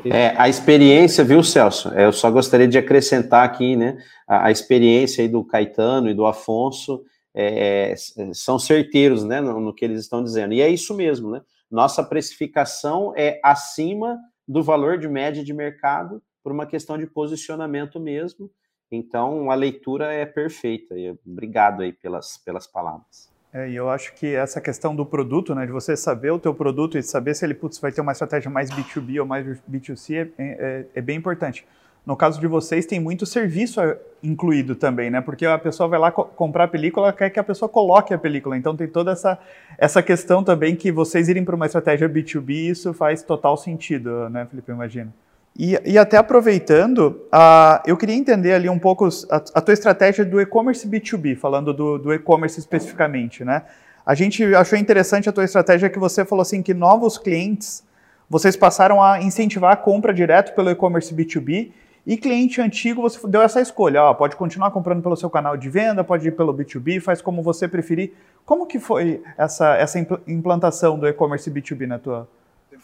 É, 0.05 0.33
a 0.39 0.49
experiência, 0.49 1.25
viu, 1.25 1.43
Celso? 1.43 1.93
É, 1.93 2.05
eu 2.05 2.13
só 2.13 2.31
gostaria 2.31 2.69
de 2.69 2.79
acrescentar 2.79 3.45
aqui, 3.45 3.75
né? 3.75 4.01
A, 4.29 4.47
a 4.47 4.51
experiência 4.53 5.23
aí 5.23 5.29
do 5.29 5.43
Caetano 5.43 6.09
e 6.09 6.15
do 6.15 6.25
Afonso 6.25 7.05
é, 7.35 7.91
é, 7.91 8.33
são 8.33 8.61
certeiros, 8.61 9.25
né, 9.25 9.41
no, 9.41 9.59
no, 9.59 9.75
que 9.75 9.85
eles 9.85 9.99
estão 9.99 10.23
dizendo. 10.23 10.55
E 10.55 10.61
é 10.61 10.69
isso 10.69 10.95
mesmo, 10.95 11.33
né? 11.33 11.43
Nossa 11.69 12.01
precificação 12.05 13.13
é 13.17 13.41
acima 13.43 14.17
do 14.47 14.63
valor 14.63 14.99
de 14.99 15.09
média 15.09 15.43
de 15.43 15.53
mercado 15.53 16.23
por 16.45 16.53
uma 16.53 16.65
questão 16.65 16.97
de 16.97 17.09
posicionamento 17.09 17.99
mesmo. 17.99 18.49
Então, 18.89 19.51
a 19.51 19.57
leitura 19.57 20.13
é 20.13 20.25
perfeita. 20.25 20.95
Obrigado 21.27 21.83
aí 21.83 21.93
pelas, 21.93 22.37
pelas 22.37 22.69
palavras. 22.69 23.32
É, 23.55 23.69
e 23.69 23.77
eu 23.77 23.91
acho 23.91 24.15
que 24.15 24.35
essa 24.35 24.63
questão 24.63 24.97
do 24.97 25.05
produto, 25.05 25.55
né, 25.55 25.67
de 25.67 25.73
você 25.73 25.95
saber 25.95 26.31
o 26.31 26.39
teu 26.39 26.55
produto 26.55 26.97
e 26.97 27.03
saber 27.03 27.35
se 27.35 27.45
ele 27.45 27.53
putz, 27.53 27.79
vai 27.79 27.93
ter 27.93 28.01
uma 28.01 28.13
estratégia 28.13 28.51
mais 28.51 28.71
B2B 28.71 29.21
ou 29.21 29.27
mais 29.27 29.47
B2C 29.71 30.31
é, 30.39 30.45
é, 30.45 30.87
é, 30.95 31.03
bem 31.03 31.19
importante. 31.19 31.67
No 32.05 32.17
caso 32.17 32.41
de 32.41 32.47
vocês, 32.47 32.87
tem 32.87 32.99
muito 32.99 33.27
serviço 33.27 33.79
é, 33.81 33.99
incluído 34.23 34.75
também, 34.75 35.11
né? 35.11 35.21
Porque 35.21 35.45
a 35.45 35.59
pessoa 35.59 35.87
vai 35.87 35.99
lá 35.99 36.11
co 36.11 36.25
comprar 36.25 36.65
a 36.65 36.69
película, 36.69 37.13
quer 37.13 37.29
que 37.29 37.39
a 37.39 37.45
pessoa 37.45 37.69
coloque 37.69 38.15
a 38.15 38.19
película. 38.19 38.57
Então 38.57 38.75
tem 38.75 38.89
toda 38.89 39.13
essa, 39.13 39.39
essa 39.77 40.03
questão 40.03 40.43
também 40.43 40.75
que 40.75 40.91
vocês 40.91 41.29
irem 41.29 41.45
para 41.45 41.55
uma 41.55 41.67
estratégia 41.67 42.09
B2B, 42.09 42.71
isso 42.71 42.95
faz 42.95 43.23
total 43.23 43.57
sentido, 43.59 44.31
né, 44.31 44.47
Felipe? 44.47 44.73
Imagina. 44.73 45.13
E, 45.59 45.79
e, 45.85 45.99
até 45.99 46.17
aproveitando, 46.17 47.21
uh, 47.27 47.83
eu 47.87 47.97
queria 47.97 48.15
entender 48.15 48.55
ali 48.55 48.71
um 48.71 48.79
pouco 48.79 49.07
a, 49.31 49.37
a 49.37 49.61
tua 49.61 49.75
estratégia 49.75 50.25
do 50.25 50.41
e-commerce 50.41 50.89
B2B, 50.89 51.37
falando 51.37 51.75
do, 51.75 51.99
do 51.99 52.13
e-commerce 52.13 52.59
especificamente, 52.59 53.45
né? 53.45 53.63
A 54.05 54.15
gente 54.15 54.43
achou 54.55 54.79
interessante 54.79 55.29
a 55.29 55.33
tua 55.33 55.45
estratégia 55.45 55.91
que 55.91 55.99
você 55.99 56.25
falou 56.25 56.43
assim 56.43 56.63
que 56.63 56.73
novos 56.73 57.19
clientes, 57.19 57.85
vocês 58.29 58.57
passaram 58.57 59.03
a 59.03 59.23
incentivar 59.23 59.73
a 59.73 59.77
compra 59.77 60.13
direto 60.13 60.55
pelo 60.55 60.71
e-commerce 60.71 61.15
B2B 61.15 61.71
e 62.05 62.17
cliente 62.17 62.61
antigo 62.61 63.01
você 63.01 63.25
deu 63.29 63.43
essa 63.43 63.61
escolha, 63.61 64.03
ó, 64.03 64.15
pode 64.15 64.35
continuar 64.35 64.73
comprando 64.73 65.03
pelo 65.03 65.17
seu 65.17 65.31
canal 65.31 65.57
de 65.57 65.69
venda, 65.69 66.03
pode 66.03 66.27
ir 66.27 66.33
pelo 66.33 66.53
B2B, 66.53 67.01
faz 67.01 67.23
como 67.23 67.43
você 67.43 67.69
preferir. 67.69 68.13
Como 68.45 68.67
que 68.67 68.81
foi 68.81 69.23
essa, 69.39 69.77
essa 69.77 69.99
implantação 70.27 70.99
do 70.99 71.07
e-commerce 71.07 71.49
B2B 71.49 71.87
na 71.87 71.99
tua, 71.99 72.29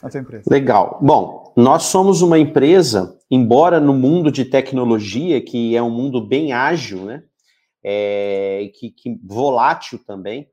a 0.03 0.11
sua 0.11 0.21
empresa? 0.21 0.45
Legal. 0.51 0.99
Bom, 1.03 1.53
nós 1.57 1.85
somos 1.85 2.23
uma 2.23 2.39
empresa, 2.39 3.19
embora 3.31 3.81
no 3.81 3.95
mundo 3.95 4.31
de 4.31 4.45
tecnologia, 4.45 5.41
que 5.41 5.77
é 5.77 5.83
um 5.83 5.91
mundo 5.91 6.21
bem 6.21 6.53
ágil, 6.53 7.05
né? 7.05 7.25
É, 7.83 8.71
que, 8.75 8.91
que 8.91 9.19
volátil 9.25 9.99
também, 10.05 10.49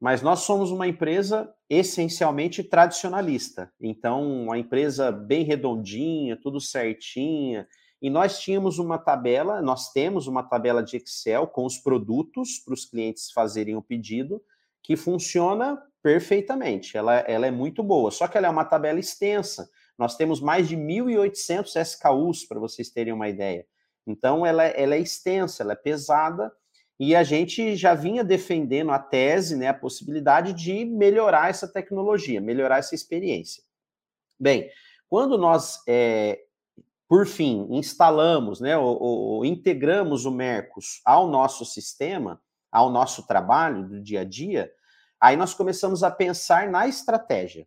mas 0.00 0.22
nós 0.22 0.40
somos 0.40 0.70
uma 0.70 0.88
empresa 0.88 1.52
essencialmente 1.68 2.64
tradicionalista. 2.64 3.70
Então, 3.80 4.44
uma 4.44 4.58
empresa 4.58 5.12
bem 5.12 5.44
redondinha, 5.44 6.36
tudo 6.36 6.60
certinha. 6.60 7.68
E 8.00 8.08
nós 8.08 8.40
tínhamos 8.40 8.78
uma 8.78 8.96
tabela, 8.96 9.60
nós 9.60 9.92
temos 9.92 10.26
uma 10.26 10.42
tabela 10.42 10.82
de 10.82 10.96
Excel 10.96 11.46
com 11.46 11.66
os 11.66 11.76
produtos 11.76 12.58
para 12.58 12.72
os 12.72 12.86
clientes 12.86 13.30
fazerem 13.30 13.76
o 13.76 13.82
pedido, 13.82 14.42
que 14.82 14.96
funciona 14.96 15.78
perfeitamente. 16.02 16.96
Ela, 16.96 17.18
ela 17.20 17.46
é 17.46 17.50
muito 17.50 17.82
boa, 17.82 18.10
só 18.10 18.26
que 18.26 18.36
ela 18.36 18.46
é 18.46 18.50
uma 18.50 18.64
tabela 18.64 18.98
extensa. 18.98 19.68
Nós 19.98 20.16
temos 20.16 20.40
mais 20.40 20.68
de 20.68 20.76
1.800 20.76 21.76
SKUs, 21.76 22.44
para 22.46 22.58
vocês 22.58 22.90
terem 22.90 23.12
uma 23.12 23.28
ideia. 23.28 23.66
Então, 24.06 24.44
ela, 24.44 24.64
ela 24.64 24.94
é 24.94 24.98
extensa, 24.98 25.62
ela 25.62 25.72
é 25.72 25.76
pesada, 25.76 26.50
e 26.98 27.16
a 27.16 27.22
gente 27.22 27.76
já 27.76 27.94
vinha 27.94 28.22
defendendo 28.22 28.90
a 28.90 28.98
tese, 28.98 29.56
né, 29.56 29.68
a 29.68 29.74
possibilidade 29.74 30.52
de 30.52 30.84
melhorar 30.84 31.48
essa 31.48 31.66
tecnologia, 31.66 32.40
melhorar 32.40 32.78
essa 32.78 32.94
experiência. 32.94 33.62
Bem, 34.38 34.70
quando 35.08 35.38
nós, 35.38 35.82
é, 35.86 36.40
por 37.08 37.26
fim, 37.26 37.66
instalamos, 37.70 38.60
né, 38.60 38.76
ou, 38.76 39.00
ou, 39.02 39.44
integramos 39.44 40.26
o 40.26 40.30
Mercos 40.30 41.00
ao 41.04 41.26
nosso 41.26 41.64
sistema, 41.64 42.40
ao 42.70 42.90
nosso 42.90 43.26
trabalho 43.26 43.88
do 43.88 44.00
dia 44.00 44.20
a 44.20 44.24
dia, 44.24 44.70
Aí 45.20 45.36
nós 45.36 45.52
começamos 45.52 46.02
a 46.02 46.10
pensar 46.10 46.70
na 46.70 46.88
estratégia. 46.88 47.66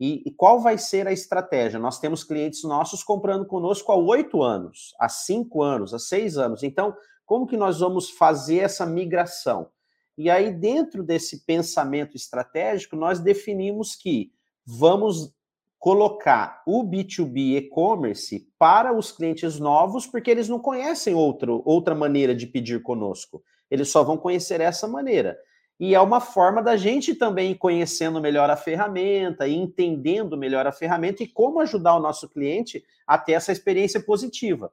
E, 0.00 0.22
e, 0.26 0.30
qual 0.30 0.60
vai 0.60 0.78
ser 0.78 1.08
a 1.08 1.12
estratégia? 1.12 1.78
Nós 1.78 1.98
temos 1.98 2.22
clientes 2.22 2.62
nossos 2.62 3.02
comprando 3.02 3.44
conosco 3.44 3.90
há 3.90 3.96
oito 3.96 4.42
anos, 4.42 4.94
há 4.98 5.08
cinco 5.08 5.60
anos, 5.60 5.92
há 5.92 5.98
seis 5.98 6.38
anos. 6.38 6.62
Então, 6.62 6.96
como 7.26 7.46
que 7.46 7.56
nós 7.56 7.80
vamos 7.80 8.08
fazer 8.10 8.58
essa 8.58 8.86
migração? 8.86 9.68
E 10.16 10.30
aí, 10.30 10.52
dentro 10.52 11.02
desse 11.02 11.44
pensamento 11.44 12.16
estratégico, 12.16 12.96
nós 12.96 13.18
definimos 13.18 13.96
que 13.96 14.32
vamos 14.64 15.32
colocar 15.78 16.62
o 16.66 16.82
B2B 16.84 17.56
e-commerce 17.56 18.48
para 18.58 18.96
os 18.96 19.12
clientes 19.12 19.58
novos, 19.58 20.06
porque 20.06 20.30
eles 20.30 20.48
não 20.48 20.58
conhecem 20.58 21.14
outro, 21.14 21.62
outra 21.64 21.94
maneira 21.94 22.34
de 22.34 22.46
pedir 22.46 22.82
conosco. 22.82 23.42
Eles 23.70 23.90
só 23.90 24.02
vão 24.02 24.16
conhecer 24.16 24.60
essa 24.60 24.88
maneira. 24.88 25.38
E 25.78 25.94
é 25.94 26.00
uma 26.00 26.20
forma 26.20 26.60
da 26.60 26.76
gente 26.76 27.14
também 27.14 27.54
conhecendo 27.54 28.20
melhor 28.20 28.50
a 28.50 28.56
ferramenta 28.56 29.46
entendendo 29.48 30.36
melhor 30.36 30.66
a 30.66 30.72
ferramenta 30.72 31.22
e 31.22 31.28
como 31.28 31.60
ajudar 31.60 31.94
o 31.94 32.00
nosso 32.00 32.28
cliente 32.28 32.84
a 33.06 33.16
ter 33.16 33.32
essa 33.32 33.52
experiência 33.52 34.00
positiva. 34.00 34.72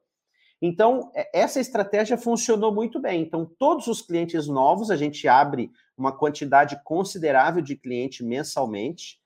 Então, 0.62 1.12
é, 1.14 1.30
essa 1.34 1.60
estratégia 1.60 2.18
funcionou 2.18 2.74
muito 2.74 3.00
bem. 3.00 3.22
Então, 3.22 3.46
todos 3.60 3.88
os 3.88 4.02
clientes 4.02 4.48
novos, 4.48 4.90
a 4.90 4.96
gente 4.96 5.28
abre 5.28 5.70
uma 5.98 6.12
quantidade 6.12 6.82
considerável 6.84 7.62
de 7.62 7.76
cliente 7.76 8.24
mensalmente. 8.24 9.20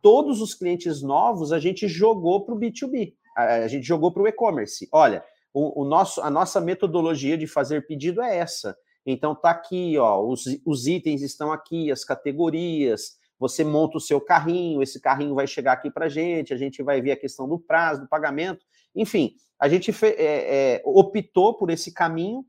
Todos 0.00 0.40
os 0.40 0.54
clientes 0.54 1.02
novos, 1.02 1.52
a 1.52 1.58
gente 1.58 1.86
jogou 1.88 2.44
para 2.44 2.54
o 2.54 2.58
B2B, 2.58 3.14
a 3.36 3.68
gente 3.68 3.86
jogou 3.86 4.12
para 4.12 4.22
o 4.22 4.28
e-commerce. 4.28 4.88
Olha, 4.92 5.24
o, 5.52 5.82
o, 5.82 5.84
nosso, 5.84 6.20
a 6.20 6.30
nossa 6.30 6.60
metodologia 6.60 7.36
de 7.36 7.46
fazer 7.46 7.86
pedido 7.86 8.22
é 8.22 8.36
essa. 8.38 8.76
Então, 9.06 9.34
tá 9.36 9.50
aqui, 9.50 9.96
ó, 9.96 10.20
os, 10.20 10.44
os 10.64 10.88
itens 10.88 11.22
estão 11.22 11.52
aqui, 11.52 11.92
as 11.92 12.04
categorias, 12.04 13.16
você 13.38 13.62
monta 13.62 13.98
o 13.98 14.00
seu 14.00 14.20
carrinho, 14.20 14.82
esse 14.82 15.00
carrinho 15.00 15.34
vai 15.34 15.46
chegar 15.46 15.72
aqui 15.74 15.90
para 15.90 16.06
a 16.06 16.08
gente, 16.08 16.52
a 16.52 16.56
gente 16.56 16.82
vai 16.82 17.00
ver 17.00 17.12
a 17.12 17.16
questão 17.16 17.48
do 17.48 17.58
prazo, 17.58 18.02
do 18.02 18.08
pagamento, 18.08 18.64
enfim, 18.94 19.34
a 19.60 19.68
gente 19.68 19.92
é, 20.04 20.76
é, 20.76 20.82
optou 20.84 21.54
por 21.54 21.70
esse 21.70 21.92
caminho 21.92 22.44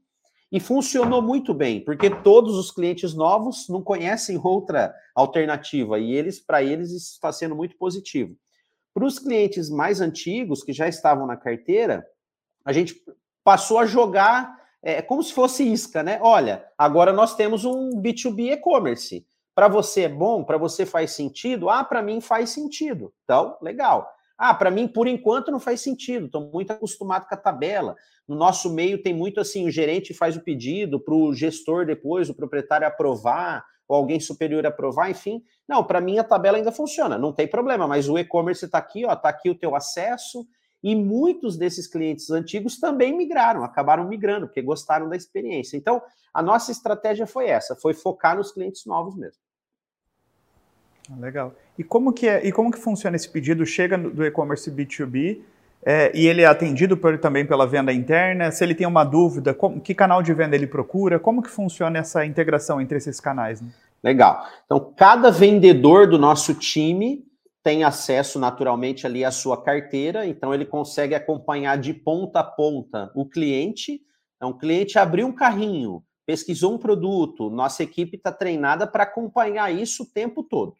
e 0.52 0.60
funcionou 0.60 1.22
muito 1.22 1.54
bem, 1.54 1.84
porque 1.84 2.10
todos 2.10 2.58
os 2.58 2.72
clientes 2.72 3.14
novos 3.14 3.68
não 3.70 3.82
conhecem 3.82 4.40
outra 4.42 4.96
alternativa 5.14 6.00
e 6.00 6.14
eles, 6.14 6.40
para 6.40 6.64
eles, 6.64 6.90
isso 6.92 7.14
está 7.14 7.32
sendo 7.32 7.56
muito 7.56 7.78
positivo. 7.78 8.36
Para 8.94 9.06
os 9.06 9.20
clientes 9.20 9.70
mais 9.70 10.02
antigos, 10.02 10.64
que 10.64 10.74
já 10.74 10.88
estavam 10.88 11.28
na 11.28 11.38
carteira, 11.38 12.06
a 12.66 12.72
gente 12.74 12.96
passou 13.44 13.78
a 13.78 13.86
jogar 13.86 14.58
é, 14.88 15.02
como 15.02 15.22
se 15.22 15.34
fosse 15.34 15.70
isca, 15.70 16.02
né? 16.02 16.18
Olha, 16.22 16.66
agora 16.78 17.12
nós 17.12 17.36
temos 17.36 17.66
um 17.66 17.90
B2B 18.02 18.54
e-commerce. 18.54 19.28
Para 19.54 19.68
você 19.68 20.04
é 20.04 20.10
bom? 20.10 20.46
Para 20.46 20.58
você 20.58 20.86
faz 20.86 21.12
sentido? 21.12 21.70
Ah, 21.70 21.84
para 21.84 22.02
mim 22.02 22.22
faz 22.22 22.52
sentido. 22.52 23.14
Então, 23.26 23.58
legal. 23.62 24.10
Ah, 24.38 24.54
para 24.54 24.72
mim, 24.72 24.88
por 24.88 25.06
enquanto, 25.06 25.52
não 25.52 25.60
faz 25.60 25.82
sentido. 25.82 26.28
Estou 26.28 26.50
muito 26.54 26.72
acostumado 26.72 27.28
com 27.28 27.36
a 27.36 27.38
tabela. 27.38 27.98
No 28.26 28.34
nosso 28.34 28.74
meio 28.74 29.04
tem 29.04 29.14
muito 29.14 29.42
assim: 29.42 29.68
o 29.68 29.72
gerente 29.72 30.14
faz 30.14 30.38
o 30.38 30.42
pedido 30.42 31.02
para 31.02 31.14
o 31.14 31.34
gestor 31.34 31.86
depois, 31.86 32.30
o 32.30 32.34
proprietário 32.34 32.88
aprovar, 32.88 33.66
ou 33.90 33.98
alguém 33.98 34.22
superior 34.22 34.66
aprovar, 34.66 35.12
enfim. 35.12 35.44
Não, 35.68 35.84
para 35.84 36.00
mim 36.00 36.18
a 36.18 36.24
tabela 36.24 36.56
ainda 36.56 36.72
funciona, 36.72 37.18
não 37.18 37.34
tem 37.34 37.46
problema, 37.46 37.86
mas 37.88 38.08
o 38.08 38.18
e-commerce 38.18 38.64
está 38.64 38.78
aqui, 38.78 39.06
ó, 39.06 39.12
está 39.12 39.28
aqui 39.28 39.50
o 39.50 39.56
teu 39.56 39.76
acesso, 39.76 40.48
e 40.84 40.96
muitos 40.96 41.58
desses 41.58 41.88
clientes 41.88 42.30
antigos 42.30 42.80
também 42.80 43.16
migraram, 43.16 43.64
acabaram 43.64 44.08
migrando, 44.08 44.48
porque 44.48 44.62
gostaram 44.62 45.10
da 45.10 45.16
experiência. 45.16 45.76
Então, 45.76 46.02
a 46.34 46.42
nossa 46.42 46.72
estratégia 46.72 47.26
foi 47.26 47.48
essa, 47.48 47.76
foi 47.76 47.94
focar 47.94 48.38
nos 48.38 48.52
clientes 48.52 48.86
novos 48.86 49.16
mesmo. 49.16 49.42
Legal. 51.20 51.54
E 51.78 51.84
como 51.84 52.12
que 52.12 52.28
é, 52.28 52.46
e 52.46 52.52
como 52.52 52.72
que 52.72 52.78
funciona 52.78 53.16
esse 53.16 53.30
pedido? 53.30 53.66
Chega 53.66 53.98
do 53.98 54.26
e-commerce 54.26 54.70
B2B 54.70 55.40
é, 55.84 56.12
e 56.14 56.28
ele 56.28 56.42
é 56.42 56.46
atendido 56.46 56.98
por, 56.98 57.18
também 57.18 57.46
pela 57.46 57.66
venda 57.66 57.94
interna? 57.94 58.52
Se 58.52 58.64
ele 58.64 58.76
tem 58.76 58.86
uma 58.86 59.04
dúvida, 59.04 59.54
como, 59.54 59.80
que 59.80 59.96
canal 59.96 60.22
de 60.22 60.34
venda 60.34 60.56
ele 60.56 60.68
procura? 60.68 61.20
Como 61.20 61.42
que 61.42 61.50
funciona 61.50 62.00
essa 62.00 62.26
integração 62.26 62.82
entre 62.82 62.98
esses 62.98 63.20
canais? 63.20 63.62
Né? 63.62 63.70
Legal. 64.04 64.46
Então, 64.66 64.94
cada 64.96 65.32
vendedor 65.32 66.08
do 66.08 66.18
nosso 66.18 66.54
time 66.54 67.26
tem 67.64 67.84
acesso 67.84 68.40
naturalmente 68.40 69.06
ali 69.06 69.26
à 69.26 69.32
sua 69.32 69.62
carteira, 69.62 70.26
então 70.26 70.54
ele 70.54 70.66
consegue 70.66 71.14
acompanhar 71.14 71.78
de 71.78 71.94
ponta 71.94 72.40
a 72.40 72.44
ponta 72.44 73.12
o 73.16 73.28
cliente. 73.28 74.02
Então, 74.36 74.52
o 74.52 74.58
cliente 74.58 74.98
abriu 74.98 75.28
um 75.28 75.36
carrinho, 75.36 76.04
pesquisou 76.26 76.74
um 76.74 76.78
produto, 76.78 77.50
nossa 77.50 77.84
equipe 77.84 78.18
está 78.18 78.32
treinada 78.32 78.88
para 78.88 79.04
acompanhar 79.04 79.74
isso 79.74 80.04
o 80.04 80.06
tempo 80.06 80.44
todo. 80.44 80.76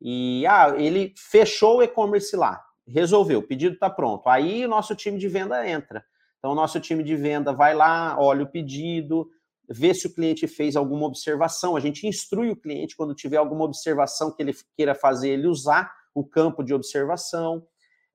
E 0.00 0.46
ah, 0.46 0.74
ele 0.76 1.14
fechou 1.16 1.78
o 1.78 1.82
e-commerce 1.82 2.34
lá, 2.34 2.62
resolveu, 2.86 3.40
o 3.40 3.46
pedido 3.46 3.74
está 3.74 3.88
pronto. 3.88 4.28
Aí 4.28 4.64
o 4.64 4.68
nosso 4.68 4.94
time 4.94 5.18
de 5.18 5.28
venda 5.28 5.68
entra. 5.68 6.04
Então, 6.38 6.52
o 6.52 6.54
nosso 6.54 6.80
time 6.80 7.02
de 7.02 7.16
venda 7.16 7.52
vai 7.52 7.74
lá, 7.74 8.16
olha 8.18 8.44
o 8.44 8.50
pedido, 8.50 9.28
vê 9.68 9.92
se 9.94 10.06
o 10.06 10.14
cliente 10.14 10.46
fez 10.46 10.76
alguma 10.76 11.06
observação. 11.06 11.76
A 11.76 11.80
gente 11.80 12.06
instrui 12.06 12.50
o 12.50 12.56
cliente 12.56 12.96
quando 12.96 13.14
tiver 13.14 13.36
alguma 13.36 13.64
observação 13.64 14.34
que 14.34 14.42
ele 14.42 14.54
queira 14.76 14.94
fazer, 14.94 15.30
ele 15.30 15.46
usar 15.46 15.92
o 16.16 16.24
campo 16.24 16.64
de 16.64 16.72
observação. 16.72 17.62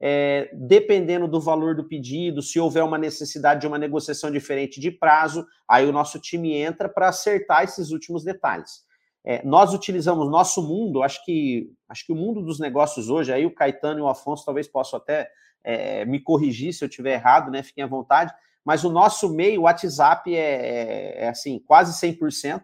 É, 0.03 0.49
dependendo 0.53 1.27
do 1.27 1.39
valor 1.39 1.75
do 1.75 1.87
pedido, 1.87 2.41
se 2.41 2.59
houver 2.59 2.83
uma 2.83 2.97
necessidade 2.97 3.61
de 3.61 3.67
uma 3.67 3.77
negociação 3.77 4.31
diferente 4.31 4.79
de 4.79 4.89
prazo, 4.89 5.45
aí 5.67 5.85
o 5.85 5.91
nosso 5.91 6.19
time 6.19 6.55
entra 6.55 6.89
para 6.89 7.09
acertar 7.09 7.63
esses 7.63 7.91
últimos 7.91 8.23
detalhes. 8.23 8.83
É, 9.23 9.45
nós 9.45 9.75
utilizamos 9.75 10.27
nosso 10.27 10.63
mundo, 10.63 11.03
acho 11.03 11.23
que 11.23 11.71
acho 11.87 12.03
que 12.03 12.11
o 12.11 12.15
mundo 12.15 12.41
dos 12.41 12.59
negócios 12.59 13.11
hoje, 13.11 13.31
aí 13.31 13.45
o 13.45 13.53
Caetano 13.53 13.99
e 13.99 14.01
o 14.01 14.07
Afonso 14.07 14.43
talvez 14.43 14.67
possam 14.67 14.97
até 14.97 15.29
é, 15.63 16.03
me 16.05 16.19
corrigir 16.19 16.73
se 16.73 16.83
eu 16.83 16.89
estiver 16.89 17.13
errado, 17.13 17.51
né? 17.51 17.61
Fiquem 17.61 17.83
à 17.83 17.87
vontade, 17.87 18.33
mas 18.65 18.83
o 18.83 18.89
nosso 18.89 19.31
meio, 19.31 19.61
o 19.61 19.63
WhatsApp, 19.65 20.35
é, 20.35 20.39
é, 20.39 21.23
é 21.25 21.29
assim, 21.29 21.59
quase 21.59 21.93
100%. 21.93 22.63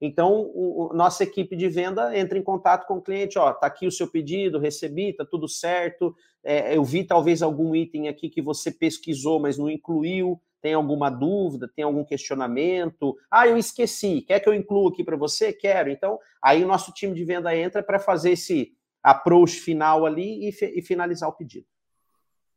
Então, 0.00 0.50
o, 0.54 0.90
nossa 0.94 1.22
equipe 1.22 1.56
de 1.56 1.68
venda 1.68 2.16
entra 2.16 2.38
em 2.38 2.42
contato 2.42 2.86
com 2.86 2.98
o 2.98 3.02
cliente, 3.02 3.38
ó, 3.38 3.52
tá 3.52 3.66
aqui 3.66 3.86
o 3.86 3.92
seu 3.92 4.10
pedido, 4.10 4.58
recebi, 4.58 5.12
tá 5.12 5.24
tudo 5.24 5.48
certo, 5.48 6.14
é, 6.44 6.76
eu 6.76 6.84
vi 6.84 7.02
talvez 7.02 7.42
algum 7.42 7.74
item 7.74 8.08
aqui 8.08 8.28
que 8.28 8.42
você 8.42 8.70
pesquisou, 8.70 9.40
mas 9.40 9.56
não 9.56 9.70
incluiu, 9.70 10.40
tem 10.60 10.74
alguma 10.74 11.10
dúvida, 11.10 11.70
tem 11.74 11.84
algum 11.84 12.04
questionamento? 12.04 13.16
Ah, 13.30 13.46
eu 13.46 13.56
esqueci, 13.56 14.22
quer 14.22 14.40
que 14.40 14.48
eu 14.48 14.54
inclua 14.54 14.90
aqui 14.90 15.04
para 15.04 15.16
você? 15.16 15.52
Quero. 15.52 15.90
Então, 15.90 16.18
aí 16.42 16.64
o 16.64 16.66
nosso 16.66 16.92
time 16.92 17.14
de 17.14 17.24
venda 17.24 17.56
entra 17.56 17.82
para 17.82 17.98
fazer 17.98 18.32
esse 18.32 18.72
approach 19.02 19.60
final 19.60 20.04
ali 20.04 20.48
e, 20.48 20.78
e, 20.78 20.82
finalizar 20.82 21.28
o 21.28 21.32
pedido. 21.32 21.66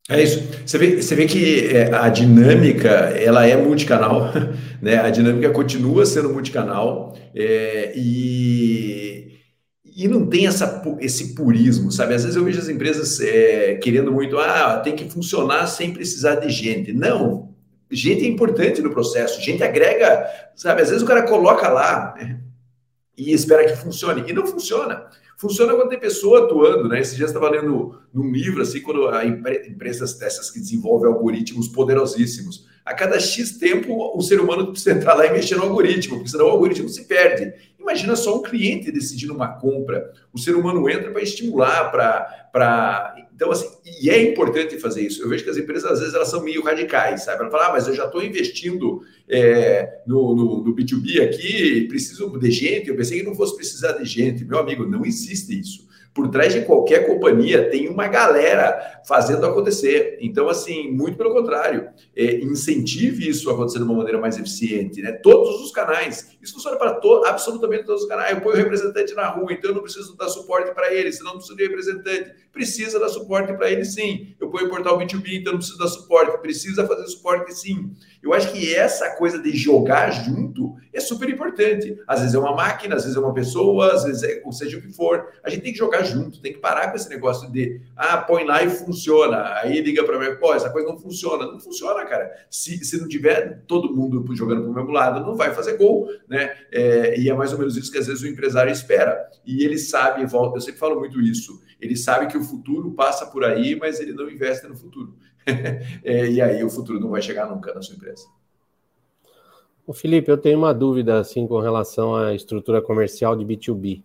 É 0.09 0.21
isso. 0.23 0.43
Você 0.65 0.77
vê, 0.77 1.01
você 1.01 1.15
vê 1.15 1.25
que 1.27 1.67
é, 1.67 1.93
a 1.93 2.09
dinâmica 2.09 2.89
ela 2.89 3.45
é 3.45 3.55
multicanal, 3.55 4.31
né? 4.81 4.97
A 4.97 5.09
dinâmica 5.11 5.51
continua 5.51 6.05
sendo 6.05 6.29
multicanal 6.29 7.15
é, 7.35 7.93
e 7.95 9.29
e 9.99 10.07
não 10.07 10.25
tem 10.25 10.47
essa, 10.47 10.81
esse 11.01 11.35
purismo, 11.35 11.91
sabe? 11.91 12.13
Às 12.13 12.23
vezes 12.23 12.37
eu 12.37 12.45
vejo 12.45 12.57
as 12.57 12.69
empresas 12.69 13.19
é, 13.19 13.75
querendo 13.75 14.13
muito, 14.13 14.37
ah, 14.37 14.79
tem 14.79 14.95
que 14.95 15.09
funcionar 15.09 15.67
sem 15.67 15.91
precisar 15.91 16.35
de 16.35 16.49
gente. 16.49 16.93
Não, 16.93 17.53
gente 17.91 18.23
é 18.23 18.27
importante 18.27 18.81
no 18.81 18.91
processo, 18.91 19.41
gente 19.41 19.61
agrega, 19.61 20.25
sabe? 20.55 20.81
Às 20.81 20.89
vezes 20.89 21.03
o 21.03 21.05
cara 21.05 21.23
coloca 21.23 21.67
lá 21.67 22.15
né, 22.17 22.39
e 23.17 23.33
espera 23.33 23.65
que 23.65 23.75
funcione, 23.75 24.23
e 24.25 24.31
não 24.31 24.47
funciona. 24.47 25.05
Funciona 25.39 25.73
quando 25.73 25.87
tem 25.87 25.97
pessoa 25.97 26.43
atuando, 26.43 26.89
né? 26.89 26.99
Esse 26.99 27.15
dia 27.15 27.25
estava 27.25 27.49
lendo 27.49 27.97
num 28.13 28.29
livro, 28.29 28.61
assim, 28.61 28.81
quando 28.81 29.07
a 29.07 29.25
empresas 29.25 30.17
dessas 30.17 30.51
que 30.51 30.59
desenvolvem 30.59 31.09
algoritmos 31.09 31.69
poderosíssimos, 31.69 32.67
a 32.89 32.93
cada 32.95 33.19
X 33.19 33.51
tempo 33.59 34.17
o 34.17 34.21
ser 34.21 34.41
humano 34.41 34.71
precisa 34.71 34.95
entrar 34.95 35.13
lá 35.13 35.27
e 35.27 35.31
mexer 35.31 35.55
no 35.55 35.61
algoritmo, 35.61 36.15
porque 36.15 36.31
senão 36.31 36.47
o 36.47 36.49
algoritmo 36.49 36.89
se 36.89 37.05
perde. 37.05 37.53
Imagina 37.79 38.15
só 38.15 38.39
um 38.39 38.41
cliente 38.41 38.91
decidindo 38.91 39.33
uma 39.33 39.47
compra. 39.47 40.11
O 40.33 40.39
ser 40.39 40.55
humano 40.55 40.89
entra 40.89 41.11
para 41.11 41.21
estimular, 41.21 41.91
para 41.91 43.15
então, 43.33 43.51
assim, 43.51 43.67
e 44.01 44.09
é 44.09 44.21
importante 44.21 44.79
fazer 44.79 45.03
isso. 45.03 45.21
Eu 45.21 45.29
vejo 45.29 45.43
que 45.43 45.49
as 45.51 45.55
empresas, 45.55 45.89
às 45.89 45.99
vezes, 45.99 46.15
elas 46.15 46.29
são 46.29 46.43
meio 46.43 46.63
radicais, 46.63 47.23
sabe? 47.23 47.41
Ela 47.41 47.51
fala, 47.51 47.67
ah, 47.67 47.71
mas 47.73 47.87
eu 47.87 47.93
já 47.93 48.05
estou 48.05 48.23
investindo 48.23 49.01
é, 49.29 50.01
no, 50.05 50.35
no, 50.35 50.63
no, 50.63 50.75
B2B 50.75 51.23
aqui, 51.23 51.87
preciso 51.87 52.37
de 52.37 52.51
gente, 52.51 52.89
eu 52.89 52.97
pensei 52.97 53.19
que 53.19 53.25
não 53.25 53.35
fosse 53.35 53.55
precisar 53.55 53.93
de 53.93 54.03
gente. 54.03 54.43
Meu 54.43 54.59
amigo, 54.59 54.85
não 54.85 55.05
existe 55.05 55.57
isso 55.57 55.87
por 56.13 56.29
trás 56.29 56.53
de 56.53 56.61
qualquer 56.61 57.07
companhia 57.07 57.69
tem 57.69 57.87
uma 57.87 58.07
galera 58.07 59.01
fazendo 59.07 59.45
acontecer. 59.45 60.17
Então, 60.21 60.49
assim, 60.49 60.91
muito 60.91 61.17
pelo 61.17 61.33
contrário, 61.33 61.89
é, 62.15 62.39
incentive 62.39 63.29
isso 63.29 63.49
a 63.49 63.53
acontecer 63.53 63.77
de 63.77 63.83
uma 63.83 63.95
maneira 63.95 64.19
mais 64.19 64.37
eficiente, 64.37 65.01
né? 65.01 65.11
Todos 65.11 65.61
os 65.61 65.71
canais. 65.71 66.37
Isso 66.41 66.53
funciona 66.53 66.77
para 66.77 66.95
to 66.95 67.23
absolutamente 67.25 67.85
todos 67.85 68.03
os 68.03 68.07
canais. 68.07 68.31
Eu 68.31 68.41
ponho 68.41 68.55
o 68.55 68.57
representante 68.57 69.13
na 69.13 69.27
rua, 69.27 69.53
então 69.53 69.71
eu 69.71 69.75
não 69.75 69.83
preciso 69.83 70.15
dar 70.17 70.29
suporte 70.29 70.73
para 70.73 70.93
ele, 70.93 71.11
senão 71.11 71.31
não 71.31 71.37
preciso 71.37 71.57
de 71.57 71.63
representante. 71.63 72.31
Precisa 72.59 72.99
dar 72.99 73.07
suporte 73.07 73.53
para 73.53 73.71
ele, 73.71 73.85
sim. 73.85 74.35
Eu 74.37 74.49
ponho 74.49 74.65
o 74.65 74.69
portal 74.69 74.99
B2B, 74.99 75.39
então 75.39 75.53
não 75.53 75.59
preciso 75.59 75.79
dar 75.79 75.87
suporte. 75.87 76.41
Precisa 76.41 76.85
fazer 76.85 77.07
suporte, 77.07 77.53
sim. 77.53 77.93
Eu 78.21 78.33
acho 78.33 78.51
que 78.51 78.75
essa 78.75 79.11
coisa 79.11 79.41
de 79.41 79.55
jogar 79.55 80.11
junto 80.11 80.75
é 80.91 80.99
super 80.99 81.29
importante. 81.29 81.97
Às 82.05 82.19
vezes 82.19 82.35
é 82.35 82.37
uma 82.37 82.53
máquina, 82.53 82.95
às 82.95 83.03
vezes 83.03 83.15
é 83.15 83.19
uma 83.21 83.33
pessoa, 83.33 83.93
às 83.93 84.03
vezes 84.03 84.23
é, 84.23 84.41
ou 84.43 84.51
seja 84.51 84.77
o 84.77 84.81
que 84.81 84.91
for. 84.91 85.25
A 85.41 85.49
gente 85.49 85.61
tem 85.61 85.71
que 85.71 85.77
jogar 85.77 86.03
junto, 86.03 86.41
tem 86.41 86.51
que 86.51 86.59
parar 86.59 86.89
com 86.89 86.97
esse 86.97 87.07
negócio 87.07 87.49
de, 87.49 87.79
ah, 87.95 88.17
põe 88.17 88.43
lá 88.43 88.61
e 88.61 88.69
funciona. 88.69 89.53
Aí 89.61 89.79
liga 89.79 90.03
para 90.03 90.19
mim, 90.19 90.35
pô, 90.37 90.53
essa 90.53 90.69
coisa 90.69 90.85
não 90.85 90.97
funciona. 90.97 91.45
Não 91.45 91.61
funciona, 91.61 92.03
cara. 92.03 92.29
Se, 92.49 92.83
se 92.83 92.99
não 92.99 93.07
tiver 93.07 93.63
todo 93.67 93.95
mundo 93.95 94.35
jogando 94.35 94.63
para 94.63 94.71
o 94.71 94.75
mesmo 94.75 94.91
lado, 94.91 95.25
não 95.25 95.37
vai 95.37 95.53
fazer 95.53 95.77
gol, 95.77 96.09
né? 96.27 96.53
É, 96.73 97.17
e 97.17 97.29
é 97.29 97.33
mais 97.33 97.53
ou 97.53 97.57
menos 97.57 97.77
isso 97.77 97.89
que 97.89 97.99
às 97.99 98.07
vezes 98.07 98.21
o 98.21 98.27
empresário 98.27 98.69
espera. 98.69 99.29
E 99.45 99.63
ele 99.63 99.77
sabe, 99.77 100.23
eu 100.23 100.61
sempre 100.61 100.77
falo 100.77 100.99
muito 100.99 101.21
isso, 101.21 101.61
ele 101.79 101.95
sabe 101.95 102.27
que 102.27 102.37
o 102.37 102.43
futuro 102.43 102.91
passa 102.91 103.25
por 103.25 103.43
aí, 103.43 103.75
mas 103.75 103.99
ele 103.99 104.13
não 104.13 104.29
investe 104.29 104.67
no 104.67 104.75
futuro. 104.75 105.15
é, 106.03 106.29
e 106.29 106.41
aí 106.41 106.63
o 106.63 106.69
futuro 106.69 106.99
não 106.99 107.09
vai 107.09 107.21
chegar 107.21 107.49
nunca 107.49 107.73
na 107.73 107.81
sua 107.81 107.95
empresa. 107.95 108.27
O 109.87 109.93
Felipe, 109.93 110.29
eu 110.29 110.37
tenho 110.37 110.57
uma 110.57 110.73
dúvida 110.73 111.19
assim 111.19 111.47
com 111.47 111.59
relação 111.59 112.15
à 112.15 112.35
estrutura 112.35 112.81
comercial 112.81 113.35
de 113.35 113.43
B2B. 113.43 113.99
Uh, 113.99 114.03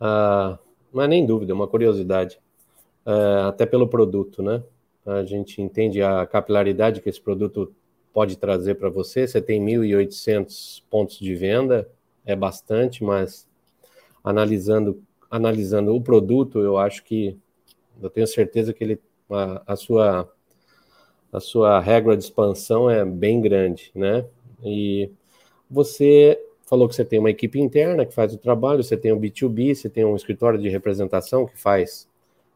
ah, 0.00 0.58
não 0.92 1.02
é 1.02 1.08
nem 1.08 1.26
dúvida, 1.26 1.52
é 1.52 1.54
uma 1.54 1.68
curiosidade. 1.68 2.40
Uh, 3.04 3.48
até 3.48 3.66
pelo 3.66 3.88
produto, 3.88 4.42
né? 4.42 4.62
A 5.04 5.24
gente 5.24 5.60
entende 5.60 6.00
a 6.00 6.24
capilaridade 6.24 7.00
que 7.00 7.08
esse 7.08 7.20
produto 7.20 7.74
pode 8.12 8.36
trazer 8.38 8.76
para 8.76 8.88
você. 8.88 9.26
Você 9.26 9.42
tem 9.42 9.60
1.800 9.62 10.82
pontos 10.88 11.18
de 11.18 11.34
venda, 11.34 11.88
é 12.24 12.36
bastante, 12.36 13.02
mas 13.02 13.48
analisando, 14.22 15.02
analisando 15.32 15.96
o 15.96 16.00
produto, 16.00 16.60
eu 16.60 16.76
acho 16.76 17.02
que 17.02 17.38
eu 18.02 18.10
tenho 18.10 18.26
certeza 18.26 18.74
que 18.74 18.84
ele, 18.84 19.00
a, 19.30 19.62
a 19.66 19.76
sua 19.76 20.30
a 21.32 21.40
sua 21.40 21.80
régua 21.80 22.14
de 22.14 22.22
expansão 22.22 22.90
é 22.90 23.02
bem 23.06 23.40
grande, 23.40 23.90
né? 23.94 24.26
E 24.62 25.10
você 25.70 26.38
falou 26.68 26.86
que 26.86 26.94
você 26.94 27.06
tem 27.06 27.18
uma 27.18 27.30
equipe 27.30 27.58
interna 27.58 28.04
que 28.04 28.14
faz 28.14 28.34
o 28.34 28.38
trabalho, 28.38 28.84
você 28.84 28.98
tem 28.98 29.14
um 29.14 29.18
B2B, 29.18 29.74
você 29.74 29.88
tem 29.88 30.04
um 30.04 30.14
escritório 30.14 30.58
de 30.58 30.68
representação 30.68 31.46
que 31.46 31.58
faz 31.58 32.06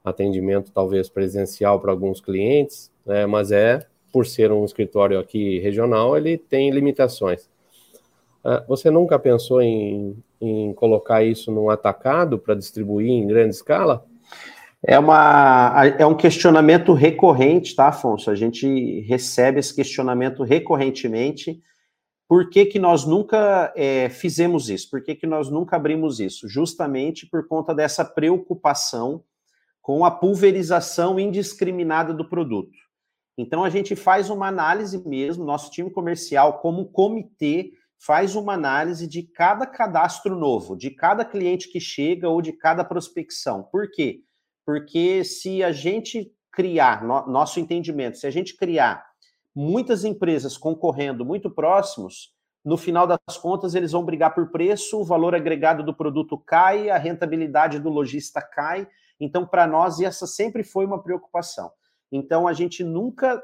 atendimento 0.04 0.70
talvez 0.72 1.08
presencial 1.08 1.80
para 1.80 1.90
alguns 1.90 2.20
clientes, 2.20 2.92
né, 3.06 3.24
mas 3.24 3.50
é, 3.50 3.86
por 4.12 4.26
ser 4.26 4.52
um 4.52 4.64
escritório 4.64 5.18
aqui 5.18 5.58
regional, 5.60 6.14
ele 6.14 6.36
tem 6.36 6.70
limitações. 6.70 7.48
Uh, 8.44 8.62
você 8.68 8.90
nunca 8.90 9.18
pensou 9.18 9.62
em, 9.62 10.22
em 10.40 10.72
colocar 10.74 11.22
isso 11.22 11.50
num 11.50 11.70
atacado 11.70 12.38
para 12.38 12.54
distribuir 12.54 13.10
em 13.10 13.26
grande 13.26 13.54
escala? 13.54 14.04
É, 14.82 14.98
uma, 14.98 15.84
é 15.98 16.06
um 16.06 16.14
questionamento 16.14 16.92
recorrente, 16.92 17.74
tá, 17.74 17.88
Afonso? 17.88 18.30
A 18.30 18.34
gente 18.34 19.00
recebe 19.00 19.58
esse 19.58 19.74
questionamento 19.74 20.42
recorrentemente 20.42 21.60
por 22.28 22.50
que, 22.50 22.66
que 22.66 22.78
nós 22.78 23.04
nunca 23.04 23.72
é, 23.76 24.08
fizemos 24.08 24.68
isso? 24.68 24.90
Por 24.90 25.02
que, 25.02 25.14
que 25.14 25.26
nós 25.26 25.48
nunca 25.48 25.76
abrimos 25.76 26.18
isso? 26.18 26.48
Justamente 26.48 27.24
por 27.26 27.46
conta 27.46 27.72
dessa 27.74 28.04
preocupação 28.04 29.22
com 29.80 30.04
a 30.04 30.10
pulverização 30.10 31.20
indiscriminada 31.20 32.12
do 32.12 32.28
produto. 32.28 32.76
Então, 33.38 33.62
a 33.62 33.70
gente 33.70 33.94
faz 33.94 34.28
uma 34.28 34.48
análise 34.48 35.06
mesmo, 35.06 35.44
nosso 35.44 35.70
time 35.70 35.90
comercial, 35.90 36.58
como 36.58 36.86
comitê, 36.86 37.70
faz 38.06 38.36
uma 38.36 38.52
análise 38.52 39.08
de 39.08 39.24
cada 39.24 39.66
cadastro 39.66 40.36
novo, 40.36 40.76
de 40.76 40.90
cada 40.90 41.24
cliente 41.24 41.68
que 41.68 41.80
chega 41.80 42.28
ou 42.28 42.40
de 42.40 42.52
cada 42.52 42.84
prospecção. 42.84 43.64
Por 43.64 43.90
quê? 43.90 44.20
Porque 44.64 45.24
se 45.24 45.62
a 45.64 45.72
gente 45.72 46.32
criar, 46.52 47.04
no, 47.04 47.26
nosso 47.26 47.58
entendimento, 47.58 48.16
se 48.16 48.26
a 48.26 48.30
gente 48.30 48.56
criar 48.56 49.04
muitas 49.52 50.04
empresas 50.04 50.56
concorrendo 50.56 51.24
muito 51.24 51.50
próximos, 51.50 52.32
no 52.64 52.76
final 52.76 53.06
das 53.08 53.36
contas 53.36 53.74
eles 53.74 53.90
vão 53.90 54.04
brigar 54.04 54.34
por 54.34 54.52
preço, 54.52 55.00
o 55.00 55.04
valor 55.04 55.34
agregado 55.34 55.82
do 55.82 55.94
produto 55.94 56.38
cai, 56.38 56.88
a 56.88 56.98
rentabilidade 56.98 57.80
do 57.80 57.88
lojista 57.88 58.40
cai. 58.40 58.86
Então, 59.18 59.44
para 59.44 59.66
nós, 59.66 60.00
essa 60.00 60.26
sempre 60.26 60.62
foi 60.62 60.86
uma 60.86 61.02
preocupação. 61.02 61.72
Então, 62.12 62.46
a 62.46 62.52
gente 62.52 62.84
nunca 62.84 63.42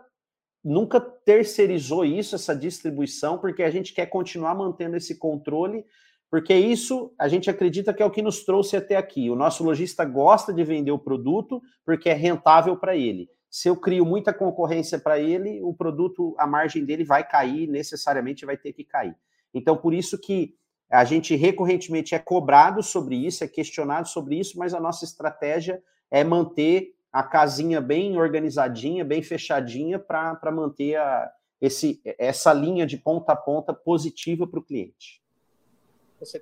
nunca 0.64 1.00
terceirizou 1.00 2.04
isso, 2.04 2.34
essa 2.34 2.54
distribuição, 2.54 3.38
porque 3.38 3.62
a 3.62 3.70
gente 3.70 3.92
quer 3.92 4.06
continuar 4.06 4.54
mantendo 4.54 4.96
esse 4.96 5.18
controle, 5.18 5.84
porque 6.30 6.54
isso 6.54 7.12
a 7.18 7.28
gente 7.28 7.50
acredita 7.50 7.92
que 7.92 8.02
é 8.02 8.06
o 8.06 8.10
que 8.10 8.22
nos 8.22 8.44
trouxe 8.44 8.76
até 8.76 8.96
aqui. 8.96 9.28
O 9.28 9.36
nosso 9.36 9.62
lojista 9.64 10.04
gosta 10.04 10.52
de 10.52 10.64
vender 10.64 10.92
o 10.92 10.98
produto 10.98 11.60
porque 11.84 12.08
é 12.08 12.14
rentável 12.14 12.76
para 12.76 12.96
ele 12.96 13.28
se 13.52 13.68
eu 13.68 13.76
crio 13.76 14.06
muita 14.06 14.32
concorrência 14.32 14.98
para 14.98 15.20
ele, 15.20 15.60
o 15.62 15.74
produto, 15.74 16.34
a 16.38 16.46
margem 16.46 16.86
dele 16.86 17.04
vai 17.04 17.22
cair, 17.22 17.68
necessariamente 17.68 18.46
vai 18.46 18.56
ter 18.56 18.72
que 18.72 18.82
cair. 18.82 19.14
Então, 19.52 19.76
por 19.76 19.92
isso 19.92 20.18
que 20.18 20.54
a 20.90 21.04
gente 21.04 21.36
recorrentemente 21.36 22.14
é 22.14 22.18
cobrado 22.18 22.82
sobre 22.82 23.14
isso, 23.14 23.44
é 23.44 23.46
questionado 23.46 24.08
sobre 24.08 24.40
isso, 24.40 24.58
mas 24.58 24.72
a 24.72 24.80
nossa 24.80 25.04
estratégia 25.04 25.82
é 26.10 26.24
manter 26.24 26.94
a 27.12 27.22
casinha 27.22 27.80
bem 27.80 28.16
organizadinha, 28.16 29.04
bem 29.04 29.22
fechadinha, 29.22 29.98
para 29.98 30.50
manter 30.50 30.96
a, 30.96 31.30
esse, 31.60 32.00
essa 32.18 32.52
linha 32.52 32.86
de 32.86 32.96
ponta 32.96 33.32
a 33.32 33.36
ponta 33.36 33.74
positiva 33.74 34.46
para 34.46 34.58
o 34.58 34.62
cliente. 34.62 35.20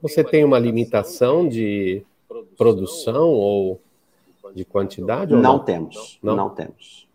Você 0.02 0.22
tem 0.22 0.44
uma 0.44 0.59
limitação 0.59 1.48
de 1.48 2.04
produção 2.56 3.28
ou 3.28 3.80
de 4.54 4.64
quantidade? 4.64 5.33
Não, 5.33 5.40
não, 5.40 5.59
temos, 5.59 6.18
não? 6.22 6.37
não? 6.37 6.50
temos. 6.50 7.09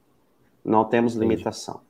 Não 0.63 0.83
temos 0.83 1.13
limitação. 1.13 1.81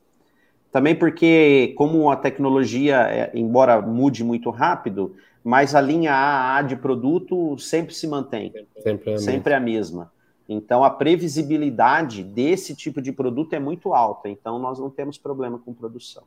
Também 0.72 0.94
porque, 0.94 1.74
como 1.78 2.12
a 2.12 2.18
tecnologia, 2.18 2.98
é, 3.10 3.32
embora 3.34 3.82
mude 3.82 4.24
muito 4.26 4.50
rápido, 4.50 5.16
mas 5.42 5.74
a 5.74 5.80
linha 5.80 6.14
AA 6.14 6.62
de 6.64 6.76
produto 6.76 7.58
sempre 7.58 7.96
se 7.96 8.06
mantém. 8.06 8.54
Sempre, 8.84 9.12
é 9.12 9.18
sempre 9.18 9.54
a 9.54 9.60
mesma. 9.60 10.12
Então, 10.48 10.84
a 10.84 10.90
previsibilidade 10.90 12.24
desse 12.24 12.76
tipo 12.76 13.02
de 13.02 13.12
produto 13.12 13.54
é 13.54 13.60
muito 13.60 13.94
alta. 13.94 14.30
Então, 14.30 14.60
nós 14.60 14.80
não 14.80 14.90
temos 14.90 15.18
problema 15.18 15.58
com 15.58 15.74
produção. 15.74 16.24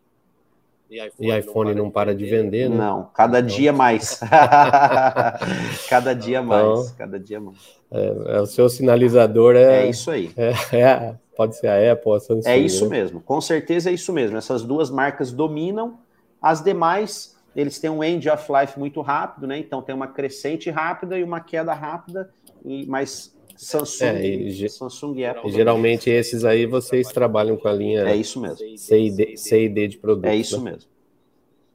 E 0.90 0.96
iPhone, 0.96 1.30
e 1.30 1.38
iPhone 1.38 1.74
não, 1.74 1.90
para 1.90 2.14
de 2.14 2.24
vender, 2.24 2.70
né? 2.70 2.76
Não, 2.76 3.10
cada 3.12 3.40
então... 3.40 3.56
dia 3.56 3.72
mais. 3.72 4.18
cada 5.88 6.14
dia 6.14 6.38
então, 6.38 6.48
mais, 6.48 6.90
cada 6.92 7.20
dia 7.20 7.38
mais. 7.38 7.58
É, 7.90 8.36
é, 8.36 8.40
o 8.40 8.46
seu 8.46 8.68
sinalizador 8.70 9.54
é. 9.54 9.84
É 9.84 9.90
isso 9.90 10.10
aí. 10.10 10.32
É, 10.36 10.76
é 10.76 11.14
pode 11.36 11.56
ser 11.56 11.68
a 11.68 11.92
Apple, 11.92 12.14
a 12.14 12.20
Samsung. 12.20 12.48
É 12.48 12.58
isso 12.58 12.88
né? 12.88 12.98
mesmo, 12.98 13.20
com 13.20 13.40
certeza 13.40 13.90
é 13.90 13.92
isso 13.92 14.12
mesmo. 14.12 14.36
Essas 14.36 14.64
duas 14.64 14.90
marcas 14.90 15.30
dominam, 15.30 15.98
as 16.42 16.62
demais, 16.62 17.36
eles 17.54 17.78
têm 17.78 17.90
um 17.90 18.02
end 18.02 18.28
of 18.28 18.50
life 18.50 18.76
muito 18.76 19.00
rápido, 19.02 19.46
né? 19.46 19.56
Então 19.58 19.80
tem 19.80 19.94
uma 19.94 20.08
crescente 20.08 20.68
rápida 20.68 21.16
e 21.16 21.22
uma 21.22 21.40
queda 21.40 21.72
rápida, 21.74 22.28
e, 22.64 22.86
mas 22.86 23.36
Samsung, 23.58 24.04
é, 24.04 24.24
e, 24.24 24.68
Samsung 24.68 25.18
e 25.18 25.26
Apple. 25.26 25.50
Geralmente 25.50 26.08
esses 26.08 26.44
aí 26.44 26.64
vocês 26.64 27.08
trabalham 27.08 27.56
com 27.56 27.66
a 27.66 27.72
linha 27.72 28.02
é 28.02 28.14
isso 28.14 28.40
mesmo. 28.40 28.58
C 28.76 29.00
e 29.00 29.10
D, 29.10 29.36
C 29.36 29.64
e 29.64 29.68
D 29.68 29.88
de 29.88 29.98
produto. 29.98 30.26
É 30.26 30.36
isso 30.36 30.62
né? 30.62 30.70
mesmo. 30.70 30.88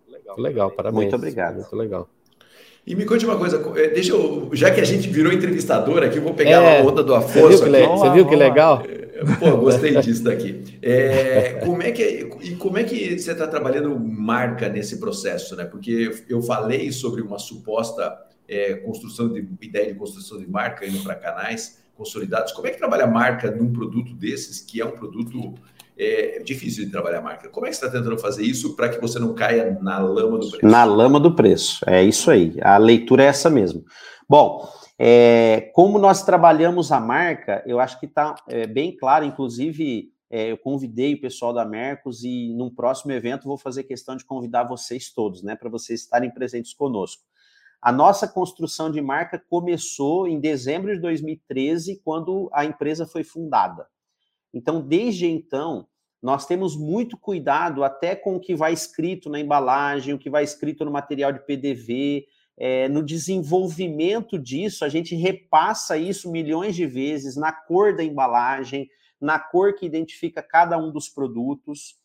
Legal, 0.09 0.39
legal, 0.39 0.71
parabéns. 0.71 1.01
Muito 1.01 1.15
obrigado. 1.17 1.55
Muito 1.55 1.75
legal. 1.75 2.09
E 2.87 2.95
me 2.95 3.05
conte 3.05 3.25
uma 3.25 3.37
coisa, 3.37 3.61
é, 3.75 3.89
deixa 3.89 4.13
eu, 4.13 4.49
já 4.53 4.71
que 4.71 4.79
a 4.79 4.83
gente 4.83 5.09
virou 5.09 5.31
entrevistador 5.31 6.03
aqui, 6.03 6.17
eu 6.17 6.21
vou 6.21 6.33
pegar 6.33 6.63
é, 6.63 6.79
a 6.79 6.83
onda 6.83 7.03
do 7.03 7.13
Afonso. 7.13 7.57
Você 7.57 7.69
viu 7.69 7.73
que, 7.73 7.87
você 7.87 8.09
viu 8.11 8.27
que 8.27 8.35
legal? 8.35 8.83
É, 8.85 9.35
pô, 9.39 9.57
gostei 9.57 9.95
disso 9.97 10.23
daqui. 10.23 10.63
É, 10.81 11.59
como 11.65 11.81
é 11.81 11.91
que 11.91 12.29
e 12.41 12.55
como 12.55 12.77
é 12.77 12.83
que 12.83 13.19
você 13.19 13.33
está 13.33 13.45
trabalhando 13.45 13.97
marca 13.99 14.69
nesse 14.69 14.99
processo, 14.99 15.53
né? 15.57 15.65
Porque 15.65 16.13
eu 16.29 16.41
falei 16.41 16.93
sobre 16.93 17.21
uma 17.21 17.39
suposta 17.39 18.17
é, 18.53 18.75
construção 18.75 19.29
de 19.29 19.47
ideia 19.61 19.91
de 19.91 19.99
construção 19.99 20.37
de 20.37 20.47
marca 20.47 20.85
indo 20.85 21.01
para 21.03 21.15
canais 21.15 21.81
consolidados. 21.95 22.51
Como 22.51 22.67
é 22.67 22.71
que 22.71 22.77
trabalha 22.77 23.05
a 23.05 23.07
marca 23.07 23.51
num 23.51 23.71
produto 23.71 24.13
desses, 24.13 24.59
que 24.59 24.81
é 24.81 24.85
um 24.85 24.91
produto 24.91 25.53
é, 25.97 26.41
difícil 26.43 26.85
de 26.85 26.91
trabalhar 26.91 27.19
a 27.19 27.21
marca? 27.21 27.49
Como 27.49 27.65
é 27.65 27.69
que 27.69 27.75
você 27.75 27.85
está 27.85 27.97
tentando 27.97 28.17
fazer 28.17 28.43
isso 28.43 28.75
para 28.75 28.89
que 28.89 28.99
você 28.99 29.19
não 29.19 29.33
caia 29.33 29.77
na 29.81 29.99
lama 29.99 30.37
do 30.39 30.49
preço? 30.49 30.65
Na 30.65 30.83
lama 30.83 31.19
do 31.19 31.35
preço, 31.35 31.83
é 31.87 32.03
isso 32.03 32.29
aí. 32.31 32.55
A 32.61 32.77
leitura 32.77 33.23
é 33.23 33.27
essa 33.27 33.49
mesmo. 33.49 33.83
Bom, 34.27 34.67
é, 34.97 35.71
como 35.73 35.99
nós 35.99 36.23
trabalhamos 36.23 36.91
a 36.91 36.99
marca, 36.99 37.63
eu 37.65 37.79
acho 37.79 37.99
que 37.99 38.05
está 38.05 38.35
é, 38.47 38.67
bem 38.67 38.95
claro, 38.95 39.25
inclusive. 39.25 40.11
É, 40.29 40.51
eu 40.51 40.57
convidei 40.57 41.13
o 41.13 41.21
pessoal 41.21 41.53
da 41.53 41.63
Mercos 41.63 42.23
e 42.23 42.55
num 42.55 42.73
próximo 42.73 43.11
evento 43.11 43.43
vou 43.43 43.55
fazer 43.55 43.83
questão 43.83 44.17
de 44.17 44.25
convidar 44.25 44.63
vocês 44.63 45.13
todos, 45.13 45.43
né, 45.43 45.55
para 45.55 45.69
vocês 45.69 45.99
estarem 45.99 46.31
presentes 46.31 46.73
conosco. 46.73 47.21
A 47.83 47.91
nossa 47.91 48.25
construção 48.29 48.89
de 48.89 49.01
marca 49.01 49.37
começou 49.49 50.25
em 50.25 50.39
dezembro 50.39 50.95
de 50.95 51.01
2013, 51.01 51.99
quando 52.01 52.49
a 52.53 52.63
empresa 52.63 53.05
foi 53.05 53.25
fundada. 53.25 53.85
Então, 54.53 54.79
desde 54.79 55.27
então, 55.27 55.85
nós 56.21 56.45
temos 56.45 56.77
muito 56.77 57.17
cuidado 57.17 57.83
até 57.83 58.15
com 58.15 58.37
o 58.37 58.39
que 58.39 58.55
vai 58.55 58.71
escrito 58.71 59.29
na 59.29 59.37
embalagem, 59.37 60.13
o 60.13 60.17
que 60.17 60.29
vai 60.29 60.45
escrito 60.45 60.85
no 60.85 60.91
material 60.91 61.33
de 61.33 61.45
PDV, 61.45 62.25
é, 62.57 62.87
no 62.87 63.03
desenvolvimento 63.03 64.39
disso, 64.39 64.85
a 64.85 64.89
gente 64.89 65.13
repassa 65.13 65.97
isso 65.97 66.31
milhões 66.31 66.77
de 66.77 66.85
vezes 66.85 67.35
na 67.35 67.51
cor 67.51 67.93
da 67.93 68.03
embalagem, 68.03 68.87
na 69.19 69.37
cor 69.37 69.75
que 69.75 69.85
identifica 69.85 70.41
cada 70.41 70.77
um 70.77 70.89
dos 70.89 71.09
produtos. 71.09 71.97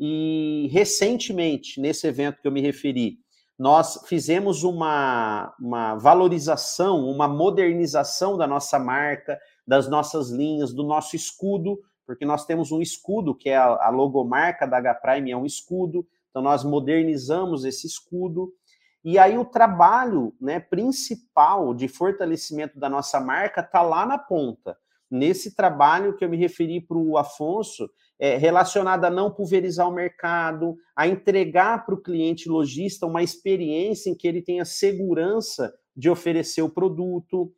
E 0.00 0.66
recentemente, 0.72 1.78
nesse 1.78 2.06
evento 2.06 2.40
que 2.40 2.48
eu 2.48 2.52
me 2.52 2.62
referi, 2.62 3.18
nós 3.58 4.02
fizemos 4.06 4.62
uma, 4.64 5.54
uma 5.58 5.94
valorização, 5.94 7.08
uma 7.08 7.26
modernização 7.26 8.36
da 8.36 8.46
nossa 8.46 8.78
marca, 8.78 9.38
das 9.66 9.88
nossas 9.88 10.30
linhas, 10.30 10.74
do 10.74 10.82
nosso 10.82 11.16
escudo, 11.16 11.78
porque 12.06 12.24
nós 12.24 12.44
temos 12.44 12.70
um 12.70 12.80
escudo, 12.80 13.34
que 13.34 13.48
é 13.48 13.56
a, 13.56 13.88
logomarca 13.88 14.66
da 14.66 14.76
H-Prime, 14.76 15.30
é 15.30 15.36
um 15.36 15.46
escudo, 15.46 16.06
então 16.30 16.42
nós 16.42 16.62
modernizamos 16.62 17.64
esse 17.64 17.86
escudo. 17.86 18.52
E 19.02 19.18
aí 19.18 19.38
o 19.38 19.44
trabalho 19.44 20.34
né, 20.40 20.60
principal 20.60 21.74
de 21.74 21.88
fortalecimento 21.88 22.78
da 22.78 22.88
nossa 22.88 23.18
marca 23.18 23.60
está 23.60 23.80
lá 23.80 24.04
na 24.04 24.18
ponta. 24.18 24.76
Nesse 25.10 25.54
trabalho 25.54 26.16
que 26.16 26.24
eu 26.24 26.28
me 26.28 26.36
referi 26.36 26.80
para 26.80 26.96
o 26.96 27.16
Afonso, 27.16 27.88
é, 28.18 28.36
relacionado 28.36 29.04
a 29.04 29.10
não 29.10 29.30
pulverizar 29.30 29.88
o 29.88 29.94
mercado, 29.94 30.76
a 30.94 31.06
entregar 31.06 31.84
para 31.84 31.94
o 31.94 32.00
cliente 32.00 32.48
lojista 32.48 33.06
uma 33.06 33.22
experiência 33.22 34.10
em 34.10 34.14
que 34.14 34.26
ele 34.26 34.42
tenha 34.42 34.64
segurança 34.64 35.72
de 35.94 36.10
oferecer 36.10 36.62
o 36.62 36.70
produto. 36.70 37.52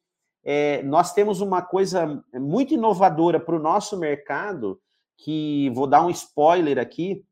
É, 0.44 0.82
nós 0.82 1.12
temos 1.12 1.40
uma 1.40 1.62
coisa 1.62 2.22
muito 2.34 2.74
inovadora 2.74 3.40
para 3.40 3.56
o 3.56 3.62
nosso 3.62 3.98
mercado, 3.98 4.80
que 5.16 5.70
vou 5.70 5.86
dar 5.86 6.04
um 6.04 6.10
spoiler 6.10 6.78
aqui. 6.78 7.24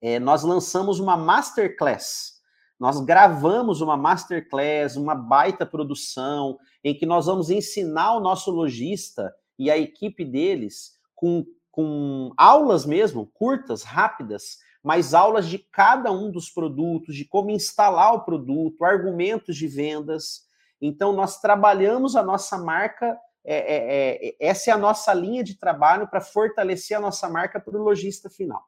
É, 0.00 0.18
nós 0.18 0.42
lançamos 0.42 0.98
uma 0.98 1.16
masterclass. 1.16 2.34
Nós 2.78 3.00
gravamos 3.00 3.80
uma 3.80 3.96
masterclass, 3.96 4.96
uma 4.96 5.14
baita 5.14 5.64
produção, 5.64 6.58
em 6.82 6.94
que 6.94 7.06
nós 7.06 7.26
vamos 7.26 7.50
ensinar 7.50 8.16
o 8.16 8.20
nosso 8.20 8.50
lojista 8.50 9.32
e 9.58 9.70
a 9.70 9.78
equipe 9.78 10.24
deles 10.24 10.98
com 11.14 11.44
com 11.74 12.30
aulas 12.36 12.86
mesmo, 12.86 13.28
curtas, 13.34 13.82
rápidas, 13.82 14.58
mas 14.80 15.12
aulas 15.12 15.48
de 15.48 15.58
cada 15.58 16.12
um 16.12 16.30
dos 16.30 16.48
produtos, 16.48 17.16
de 17.16 17.24
como 17.24 17.50
instalar 17.50 18.14
o 18.14 18.20
produto, 18.20 18.84
argumentos 18.84 19.56
de 19.56 19.66
vendas. 19.66 20.42
Então, 20.80 21.12
nós 21.12 21.40
trabalhamos 21.40 22.14
a 22.14 22.22
nossa 22.22 22.56
marca, 22.56 23.18
é, 23.44 23.56
é, 23.56 24.28
é, 24.28 24.36
essa 24.38 24.70
é 24.70 24.72
a 24.72 24.78
nossa 24.78 25.12
linha 25.12 25.42
de 25.42 25.58
trabalho 25.58 26.06
para 26.06 26.20
fortalecer 26.20 26.96
a 26.96 27.00
nossa 27.00 27.28
marca 27.28 27.58
para 27.58 27.76
o 27.76 27.82
lojista 27.82 28.30
final. 28.30 28.62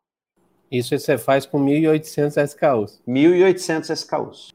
Isso 0.68 0.99
você 0.99 1.16
faz 1.16 1.46
com 1.46 1.64
1.800 1.64 2.42
SKUs. 2.42 3.01
1.800 3.07 3.90
SKUs. 3.90 4.53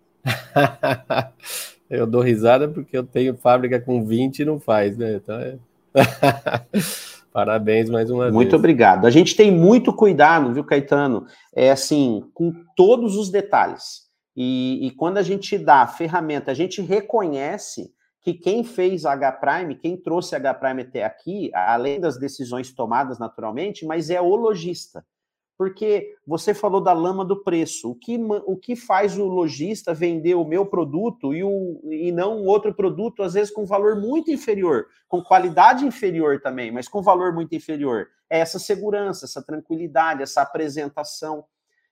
eu 1.90 2.06
dou 2.06 2.22
risada 2.22 2.68
porque 2.68 2.98
eu 2.98 3.06
tenho 3.06 3.38
fábrica 3.38 3.80
com 3.80 4.04
20 4.06 4.40
e 4.40 4.46
não 4.46 4.60
faz, 4.60 4.98
né? 4.98 5.14
Então 5.14 5.40
é. 5.40 5.58
Parabéns 7.32 7.90
mais 7.90 8.10
uma 8.10 8.24
muito 8.24 8.32
vez. 8.32 8.34
Muito 8.34 8.56
obrigado. 8.56 9.06
A 9.06 9.10
gente 9.10 9.36
tem 9.36 9.52
muito 9.52 9.94
cuidado, 9.94 10.54
viu, 10.54 10.64
Caetano? 10.64 11.26
É 11.56 11.72
assim, 11.72 12.24
com 12.34 12.54
todos 12.76 13.16
os 13.16 13.30
detalhes. 13.30 14.10
E, 14.36 14.86
e 14.86 14.92
quando 14.92 15.18
a 15.18 15.22
gente 15.22 15.58
dá 15.58 15.82
a 15.82 15.88
ferramenta, 15.88 16.52
a 16.52 16.54
gente 16.54 16.82
reconhece 16.82 17.92
que 18.22 18.34
quem 18.34 18.64
fez 18.64 19.06
a 19.06 19.14
H-Prime, 19.14 19.76
quem 19.76 19.98
trouxe 19.98 20.36
a 20.36 20.38
H-Prime 20.38 20.84
até 20.84 21.04
aqui, 21.04 21.52
além 21.54 22.00
das 22.00 22.20
decisões 22.20 22.72
tomadas 22.74 23.18
naturalmente, 23.18 23.86
mas 23.86 24.10
é 24.10 24.22
o 24.22 24.36
lojista 24.36 25.04
porque 25.62 26.16
você 26.26 26.56
falou 26.56 26.82
da 26.82 26.92
lama 26.92 27.24
do 27.24 27.44
preço. 27.44 27.92
O 27.92 27.94
que, 27.94 28.18
o 28.48 28.58
que 28.58 28.76
faz 28.76 29.16
o 29.16 29.28
lojista 29.28 29.94
vender 29.94 30.34
o 30.34 30.44
meu 30.44 30.66
produto 30.66 31.36
e, 31.36 31.44
o, 31.44 31.80
e 31.84 32.12
não 32.12 32.40
um 32.40 32.48
outro 32.48 32.74
produto, 32.74 33.22
às 33.22 33.36
vezes 33.36 33.54
com 33.54 33.64
valor 33.64 33.96
muito 33.96 34.32
inferior, 34.32 34.88
com 35.08 35.22
qualidade 35.22 35.86
inferior 35.86 36.42
também, 36.42 36.72
mas 36.72 36.88
com 36.88 37.04
valor 37.04 37.32
muito 37.32 37.54
inferior? 37.54 38.08
É 38.28 38.40
essa 38.40 38.58
segurança, 38.58 39.26
essa 39.26 39.40
tranquilidade, 39.46 40.24
essa 40.24 40.42
apresentação. 40.42 41.46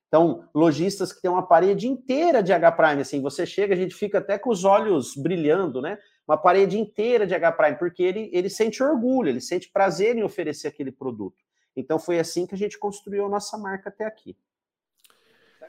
Então, 0.07 0.49
lojistas 0.51 1.13
que 1.13 1.21
têm 1.21 1.29
uma 1.29 1.45
parede 1.45 1.87
inteira 1.87 2.41
de 2.41 2.51
H-Prime, 2.51 3.01
assim, 3.03 3.21
você 3.21 3.45
chega, 3.45 3.75
a 3.75 3.77
gente 3.77 3.93
fica 3.93 4.17
até 4.17 4.39
com 4.39 4.49
os 4.49 4.65
olhos 4.65 5.15
brilhando, 5.15 5.79
né? 5.79 5.99
Uma 6.27 6.37
parede 6.37 6.79
inteira 6.79 7.27
de 7.27 7.35
H-Prime, 7.35 7.77
porque 7.77 8.01
ele, 8.01 8.31
ele 8.33 8.49
sente 8.49 8.81
orgulho, 8.81 9.29
ele 9.29 9.41
sente 9.41 9.71
prazer 9.71 10.17
em 10.17 10.23
oferecer 10.23 10.69
aquele 10.69 10.91
produto. 10.91 11.37
Então 11.79 11.97
foi 11.97 12.19
assim 12.19 12.45
que 12.45 12.53
a 12.53 12.57
gente 12.57 12.77
construiu 12.77 13.25
a 13.25 13.29
nossa 13.29 13.57
marca 13.57 13.89
até 13.89 14.05
aqui. 14.05 14.35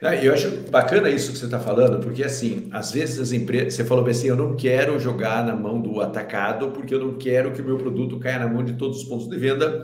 É, 0.02 0.26
eu 0.26 0.32
acho 0.32 0.50
bacana 0.70 1.10
isso 1.10 1.30
que 1.30 1.38
você 1.38 1.44
está 1.44 1.60
falando, 1.60 2.02
porque 2.02 2.24
assim, 2.24 2.70
às 2.72 2.90
vezes 2.90 3.20
as 3.20 3.32
empresas, 3.32 3.74
você 3.74 3.84
falou 3.84 4.06
assim, 4.06 4.28
eu 4.28 4.36
não 4.36 4.56
quero 4.56 4.98
jogar 4.98 5.44
na 5.44 5.54
mão 5.54 5.80
do 5.80 6.00
atacado, 6.00 6.70
porque 6.70 6.94
eu 6.94 7.00
não 7.00 7.18
quero 7.18 7.52
que 7.52 7.60
o 7.60 7.64
meu 7.64 7.76
produto 7.76 8.18
caia 8.18 8.38
na 8.38 8.48
mão 8.48 8.64
de 8.64 8.74
todos 8.74 9.02
os 9.02 9.04
pontos 9.04 9.28
de 9.28 9.36
venda. 9.36 9.82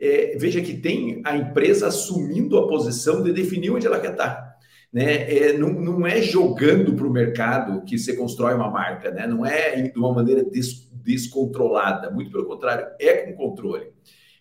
É, 0.00 0.36
veja 0.36 0.60
que 0.60 0.74
tem 0.74 1.22
a 1.24 1.36
empresa 1.36 1.86
assumindo 1.86 2.58
a 2.58 2.66
posição 2.66 3.22
de 3.22 3.32
definir 3.32 3.70
onde 3.70 3.86
ela 3.86 4.00
quer 4.00 4.12
estar. 4.12 4.56
Né? 4.92 5.32
É, 5.32 5.52
não, 5.52 5.72
não 5.72 6.06
é 6.06 6.20
jogando 6.20 6.94
para 6.94 7.06
o 7.06 7.12
mercado 7.12 7.84
que 7.84 7.98
você 7.98 8.16
constrói 8.16 8.54
uma 8.54 8.70
marca, 8.70 9.12
né? 9.12 9.28
não 9.28 9.46
é 9.46 9.80
de 9.80 9.98
uma 9.98 10.12
maneira 10.12 10.42
des, 10.42 10.90
descontrolada, 11.04 12.10
muito 12.10 12.32
pelo 12.32 12.46
contrário, 12.46 12.88
é 12.98 13.18
com 13.18 13.34
controle. 13.34 13.92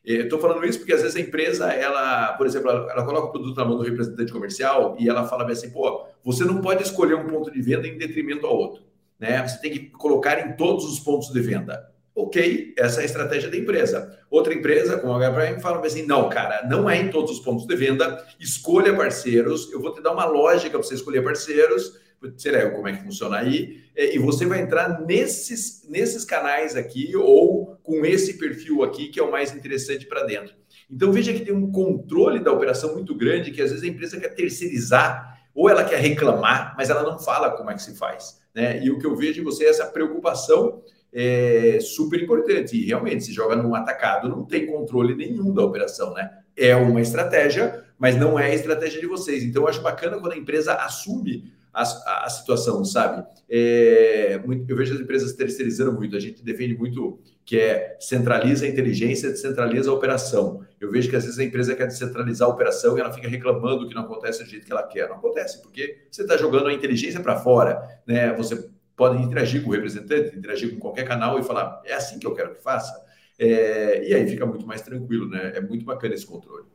Estou 0.06 0.40
falando 0.40 0.64
isso 0.66 0.78
porque 0.78 0.94
às 0.94 1.02
vezes 1.02 1.18
a 1.18 1.20
empresa, 1.20 1.74
ela, 1.74 2.34
por 2.34 2.46
exemplo, 2.46 2.70
ela, 2.70 2.92
ela, 2.92 3.04
coloca 3.04 3.28
o 3.28 3.32
produto 3.32 3.58
na 3.58 3.66
mão 3.66 3.78
do 3.78 3.84
representante 3.84 4.32
comercial 4.32 4.96
e 5.00 5.10
ela 5.10 5.28
fala 5.28 5.52
assim, 5.52 5.72
pô, 5.72 6.06
você 6.24 6.46
não 6.46 6.62
pode 6.62 6.84
escolher 6.84 7.16
um 7.16 7.26
ponto 7.26 7.52
de 7.52 7.60
venda 7.60 7.88
em 7.88 7.98
detrimento 7.98 8.46
ao 8.46 8.56
outro, 8.56 8.84
né? 9.20 9.46
Você 9.48 9.60
tem 9.60 9.72
que 9.72 9.80
colocar 9.90 10.40
em 10.40 10.56
todos 10.56 10.86
os 10.86 11.00
pontos 11.00 11.30
de 11.30 11.42
venda. 11.42 11.92
Ok, 12.14 12.74
essa 12.78 13.02
é 13.02 13.04
a 13.04 13.06
estratégia 13.06 13.50
da 13.50 13.58
empresa. 13.58 14.18
Outra 14.30 14.54
empresa, 14.54 14.98
como 14.98 15.14
a 15.14 15.20
HPM, 15.20 15.60
fala 15.60 15.86
assim, 15.86 16.06
não, 16.06 16.30
cara, 16.30 16.66
não 16.70 16.90
é 16.90 17.02
em 17.02 17.10
todos 17.10 17.32
os 17.32 17.40
pontos 17.40 17.66
de 17.66 17.76
venda, 17.76 18.24
escolha 18.40 18.96
parceiros, 18.96 19.72
eu 19.74 19.82
vou 19.82 19.92
te 19.92 20.02
dar 20.02 20.14
uma 20.14 20.26
lógica 20.26 20.78
para 20.78 20.88
você 20.88 20.94
escolher 20.94 21.24
parceiros, 21.24 22.00
sei 22.38 22.52
lá 22.52 22.70
como 22.70 22.88
é 22.88 22.94
que 22.94 23.04
funciona 23.04 23.38
aí, 23.38 23.84
e 23.98 24.18
você 24.18 24.46
vai 24.46 24.62
entrar 24.62 25.02
nesses, 25.02 25.86
nesses 25.90 26.24
canais 26.24 26.76
aqui 26.76 27.16
ou 27.16 27.65
com 27.86 28.06
esse 28.06 28.38
perfil 28.38 28.84
aqui 28.84 29.08
que 29.08 29.20
é 29.20 29.24
o 29.24 29.32
mais 29.32 29.54
interessante 29.54 30.06
para 30.06 30.24
dentro. 30.24 30.56
Então 30.90 31.12
veja 31.12 31.32
que 31.32 31.46
tem 31.46 31.54
um 31.54 31.72
controle 31.72 32.40
da 32.40 32.52
operação 32.52 32.94
muito 32.94 33.16
grande 33.16 33.52
que 33.52 33.62
às 33.62 33.70
vezes 33.70 33.84
a 33.84 33.88
empresa 33.88 34.20
quer 34.20 34.30
terceirizar 34.30 35.40
ou 35.54 35.70
ela 35.70 35.86
quer 35.86 36.00
reclamar, 36.00 36.74
mas 36.76 36.90
ela 36.90 37.04
não 37.04 37.18
fala 37.18 37.52
como 37.52 37.70
é 37.72 37.76
que 37.76 37.82
se 37.82 37.96
faz. 37.96 38.42
Né? 38.54 38.84
E 38.84 38.90
o 38.90 38.98
que 38.98 39.06
eu 39.06 39.16
vejo 39.16 39.42
em 39.42 39.44
você 39.44 39.66
é 39.66 39.70
essa 39.70 39.86
preocupação 39.86 40.82
é 41.14 41.80
super 41.80 42.22
importante. 42.22 42.76
E 42.76 42.86
realmente, 42.86 43.24
se 43.24 43.32
joga 43.32 43.56
num 43.56 43.74
atacado, 43.74 44.28
não 44.28 44.44
tem 44.44 44.68
controle 44.68 45.16
nenhum 45.16 45.54
da 45.54 45.64
operação, 45.64 46.14
né? 46.14 46.30
É 46.58 46.76
uma 46.76 47.00
estratégia, 47.00 47.86
mas 47.98 48.18
não 48.18 48.38
é 48.38 48.48
a 48.48 48.54
estratégia 48.54 49.00
de 49.00 49.08
vocês. 49.08 49.42
Então, 49.42 49.64
eu 49.64 49.70
acho 49.70 49.82
bacana 49.82 50.20
quando 50.20 50.34
a 50.34 50.38
empresa 50.38 50.74
assume 50.74 51.54
a, 51.76 52.26
a 52.26 52.30
situação, 52.30 52.86
sabe? 52.86 53.26
É, 53.50 54.40
muito, 54.46 54.70
eu 54.70 54.78
vejo 54.78 54.94
as 54.94 55.02
empresas 55.02 55.34
terceirizando 55.34 55.92
muito, 55.92 56.16
a 56.16 56.20
gente 56.20 56.42
defende 56.42 56.76
muito 56.78 57.20
que 57.44 57.60
é 57.60 57.98
centraliza 58.00 58.66
a 58.66 58.68
inteligência, 58.68 59.30
descentraliza 59.30 59.92
a 59.92 59.94
operação. 59.94 60.66
Eu 60.80 60.90
vejo 60.90 61.10
que 61.10 61.16
às 61.16 61.26
vezes 61.26 61.38
a 61.38 61.44
empresa 61.44 61.76
quer 61.76 61.86
descentralizar 61.86 62.48
a 62.48 62.52
operação 62.52 62.98
e 62.98 63.02
ela 63.02 63.12
fica 63.12 63.28
reclamando 63.28 63.88
que 63.88 63.94
não 63.94 64.04
acontece 64.04 64.44
do 64.44 64.50
jeito 64.50 64.66
que 64.66 64.72
ela 64.72 64.82
quer. 64.82 65.08
Não 65.10 65.18
acontece, 65.18 65.62
porque 65.62 66.08
você 66.10 66.24
está 66.24 66.38
jogando 66.38 66.68
a 66.68 66.74
inteligência 66.74 67.20
para 67.20 67.36
fora, 67.36 67.80
né? 68.08 68.34
Você 68.34 68.68
pode 68.96 69.22
interagir 69.22 69.62
com 69.62 69.70
o 69.70 69.74
representante, 69.74 70.36
interagir 70.36 70.74
com 70.74 70.80
qualquer 70.80 71.06
canal 71.06 71.38
e 71.38 71.44
falar, 71.44 71.82
é 71.86 71.94
assim 71.94 72.18
que 72.18 72.26
eu 72.26 72.34
quero 72.34 72.56
que 72.56 72.64
faça. 72.64 73.06
É, 73.38 74.10
e 74.10 74.14
aí 74.16 74.28
fica 74.28 74.46
muito 74.46 74.66
mais 74.66 74.82
tranquilo, 74.82 75.30
né? 75.30 75.52
É 75.56 75.62
muito 75.62 75.86
bacana 75.86 76.16
esse 76.16 76.26
controle. 76.26 76.66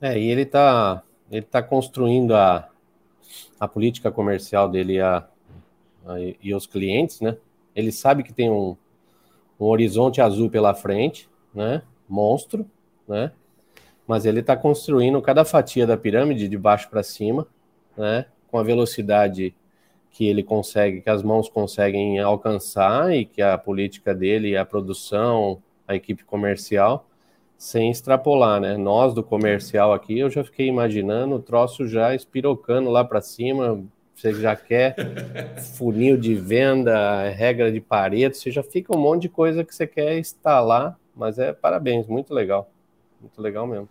É, 0.00 0.18
e 0.18 0.28
ele 0.28 0.42
está 0.42 1.04
ele 1.30 1.42
tá 1.42 1.62
construindo 1.62 2.34
a, 2.34 2.68
a 3.58 3.68
política 3.68 4.10
comercial 4.10 4.68
dele 4.68 5.00
a, 5.00 5.26
a, 6.06 6.20
e 6.42 6.54
os 6.54 6.66
clientes, 6.66 7.20
né? 7.20 7.36
Ele 7.74 7.90
sabe 7.90 8.22
que 8.22 8.32
tem 8.32 8.50
um, 8.50 8.76
um 9.58 9.66
horizonte 9.66 10.20
azul 10.20 10.50
pela 10.50 10.74
frente, 10.74 11.28
né? 11.54 11.82
Monstro, 12.08 12.68
né? 13.06 13.32
Mas 14.06 14.26
ele 14.26 14.40
está 14.40 14.56
construindo 14.56 15.20
cada 15.22 15.44
fatia 15.44 15.86
da 15.86 15.96
pirâmide 15.96 16.48
de 16.48 16.58
baixo 16.58 16.88
para 16.90 17.02
cima, 17.02 17.46
né? 17.96 18.26
Com 18.50 18.58
a 18.58 18.62
velocidade 18.62 19.54
que 20.10 20.26
ele 20.26 20.42
consegue, 20.42 21.00
que 21.00 21.10
as 21.10 21.22
mãos 21.22 21.48
conseguem 21.48 22.20
alcançar 22.20 23.12
e 23.12 23.24
que 23.24 23.42
a 23.42 23.58
política 23.58 24.14
dele, 24.14 24.56
a 24.56 24.64
produção, 24.64 25.60
a 25.88 25.96
equipe 25.96 26.24
comercial 26.24 27.08
sem 27.56 27.90
extrapolar, 27.90 28.60
né? 28.60 28.76
Nós 28.76 29.14
do 29.14 29.22
comercial 29.22 29.92
aqui, 29.92 30.18
eu 30.18 30.30
já 30.30 30.44
fiquei 30.44 30.66
imaginando 30.66 31.36
o 31.36 31.42
troço 31.42 31.86
já 31.86 32.14
espirocando 32.14 32.90
lá 32.90 33.04
para 33.04 33.20
cima. 33.20 33.82
Você 34.14 34.32
já 34.34 34.54
quer 34.54 34.94
funil 35.76 36.16
de 36.16 36.34
venda, 36.34 37.28
regra 37.30 37.72
de 37.72 37.80
Pareto, 37.80 38.36
você 38.36 38.50
já 38.50 38.62
fica 38.62 38.96
um 38.96 39.00
monte 39.00 39.22
de 39.22 39.28
coisa 39.28 39.64
que 39.64 39.74
você 39.74 39.86
quer 39.86 40.18
instalar, 40.18 40.98
mas 41.16 41.38
é 41.38 41.52
parabéns, 41.52 42.06
muito 42.06 42.32
legal. 42.32 42.70
Muito 43.20 43.40
legal 43.40 43.66
mesmo. 43.66 43.88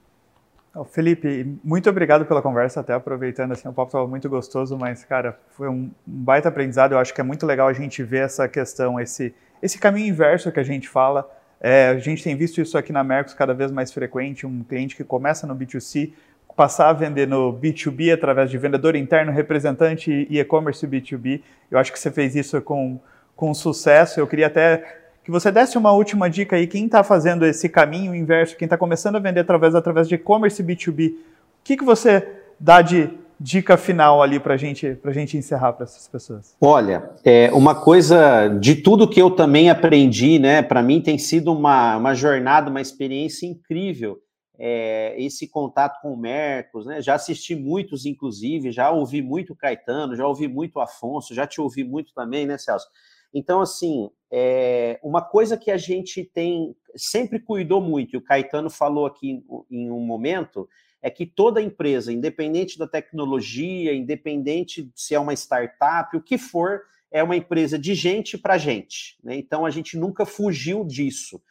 Felipe, 0.86 1.60
muito 1.64 1.88
obrigado 1.88 2.26
pela 2.26 2.42
conversa, 2.42 2.80
até 2.80 2.94
aproveitando, 2.94 3.52
assim, 3.52 3.68
o 3.68 3.74
papo 3.74 3.90
estava 3.90 4.08
muito 4.08 4.28
gostoso, 4.28 4.76
mas, 4.76 5.06
cara, 5.06 5.38
foi 5.52 5.70
um 5.70 5.92
baita 6.04 6.50
aprendizado, 6.50 6.94
eu 6.94 6.98
acho 6.98 7.14
que 7.14 7.22
é 7.22 7.24
muito 7.24 7.46
legal 7.46 7.68
a 7.68 7.74
gente 7.74 8.02
ver 8.02 8.24
essa 8.24 8.48
questão, 8.48 9.00
esse, 9.00 9.36
esse 9.62 9.78
caminho 9.78 10.08
inverso 10.08 10.52
que 10.52 10.60
a 10.60 10.64
gente 10.64 10.90
fala, 10.90 11.30
é, 11.64 11.88
a 11.88 11.98
gente 11.98 12.22
tem 12.22 12.36
visto 12.36 12.60
isso 12.60 12.78
aqui 12.78 12.92
na 12.92 13.04
Mercos 13.04 13.34
cada 13.34 13.54
vez 13.54 13.72
mais 13.72 13.92
frequente, 13.92 14.46
um 14.46 14.64
cliente 14.64 14.98
que 14.98 15.04
começa 15.04 15.48
no 15.48 15.56
B2C 15.56 16.12
passar 16.56 16.90
a 16.90 16.94
vender 16.94 17.28
no 17.28 17.54
B2B 17.54 18.14
através 18.14 18.50
de 18.50 18.58
vendedor 18.58 18.96
interno, 18.96 19.32
representante 19.32 20.28
e 20.30 20.40
e-commerce 20.40 20.86
B2B. 20.86 21.42
Eu 21.72 21.80
acho 21.80 21.92
que 21.92 22.00
você 22.00 22.12
fez 22.12 22.36
isso 22.36 22.62
com, 22.62 23.00
com 23.36 23.54
sucesso. 23.54 24.20
Eu 24.20 24.28
queria 24.28 24.48
até 24.48 25.00
que 25.24 25.32
você 25.32 25.52
desse 25.52 25.78
uma 25.78 25.92
última 25.92 26.30
dica 26.30 26.56
aí, 26.56 26.68
quem 26.68 26.86
está 26.86 27.04
fazendo 27.04 27.46
esse 27.46 27.70
caminho 27.70 28.14
inverso, 28.14 28.58
quem 28.58 28.66
está 28.66 28.78
começando 28.78 29.16
a 29.16 29.20
vender 29.20 29.40
através, 29.40 29.74
através 29.74 30.08
de 30.08 30.16
e-commerce 30.16 30.62
B2B, 30.62 31.12
o 31.12 31.16
que, 31.64 31.78
que 31.78 31.84
você 31.84 32.28
dá 32.60 32.82
de 32.82 33.10
dica 33.44 33.76
final 33.76 34.24
ali 34.24 34.40
para 34.40 34.56
gente, 34.56 34.98
a 35.04 35.12
gente 35.12 35.36
encerrar 35.36 35.74
para 35.74 35.84
essas 35.84 36.08
pessoas? 36.08 36.56
Olha, 36.62 37.12
é, 37.26 37.52
uma 37.52 37.76
coisa 37.76 38.48
de 38.48 38.76
tudo 38.76 39.10
que 39.10 39.22
eu 39.22 39.30
também 39.30 39.70
aprendi, 39.70 40.40
né, 40.40 40.62
para 40.62 40.82
mim 40.82 41.02
tem 41.02 41.18
sido 41.18 41.52
uma, 41.52 41.98
uma 41.98 42.16
jornada, 42.16 42.70
uma 42.70 42.80
experiência 42.80 43.46
incrível. 43.46 44.20
É, 44.58 45.16
esse 45.18 45.48
contato 45.48 46.00
com 46.00 46.14
o 46.14 46.18
Mercos, 46.18 46.86
né? 46.86 47.02
Já 47.02 47.16
assisti 47.16 47.56
muitos, 47.56 48.06
inclusive, 48.06 48.72
já 48.72 48.92
ouvi 48.92 49.20
muito 49.20 49.56
Caetano, 49.56 50.16
já 50.16 50.28
ouvi 50.28 50.48
muito 50.48 50.80
Afonso, 50.80 51.34
já 51.34 51.48
te 51.48 51.60
ouvi 51.60 51.84
muito 51.84 52.14
também, 52.14 52.46
né, 52.46 52.58
Celso? 52.60 52.86
Então, 53.34 53.62
assim, 53.62 54.12
é, 54.32 55.00
uma 55.04 55.24
coisa 55.24 55.58
que 55.58 55.72
a 55.72 55.76
gente 55.76 56.24
tem 56.24 56.76
sempre 56.96 57.40
cuidou 57.40 57.82
muito, 57.82 58.14
e 58.14 58.18
o 58.18 58.22
Caetano 58.22 58.70
falou 58.70 59.08
aqui 59.08 59.44
em 59.72 59.90
um 59.90 60.00
momento, 60.00 60.70
é 61.04 61.10
que 61.10 61.26
toda 61.26 61.62
empresa, 61.62 62.14
independente 62.14 62.80
da 62.80 62.88
tecnologia, 62.88 63.94
independente 63.94 64.90
se 64.96 65.14
é 65.14 65.20
uma 65.20 65.34
startup, 65.34 66.16
o 66.16 66.22
que 66.22 66.38
for, 66.38 66.82
é 67.12 67.22
uma 67.22 67.36
empresa 67.36 67.78
de 67.78 67.94
gente 67.94 68.38
para 68.38 68.58
gente. 68.58 69.18
Né? 69.22 69.36
Então 69.36 69.66
a 69.66 69.70
gente 69.70 69.98
nunca 69.98 70.26
fugiu 70.26 70.86
disso. 70.86 71.42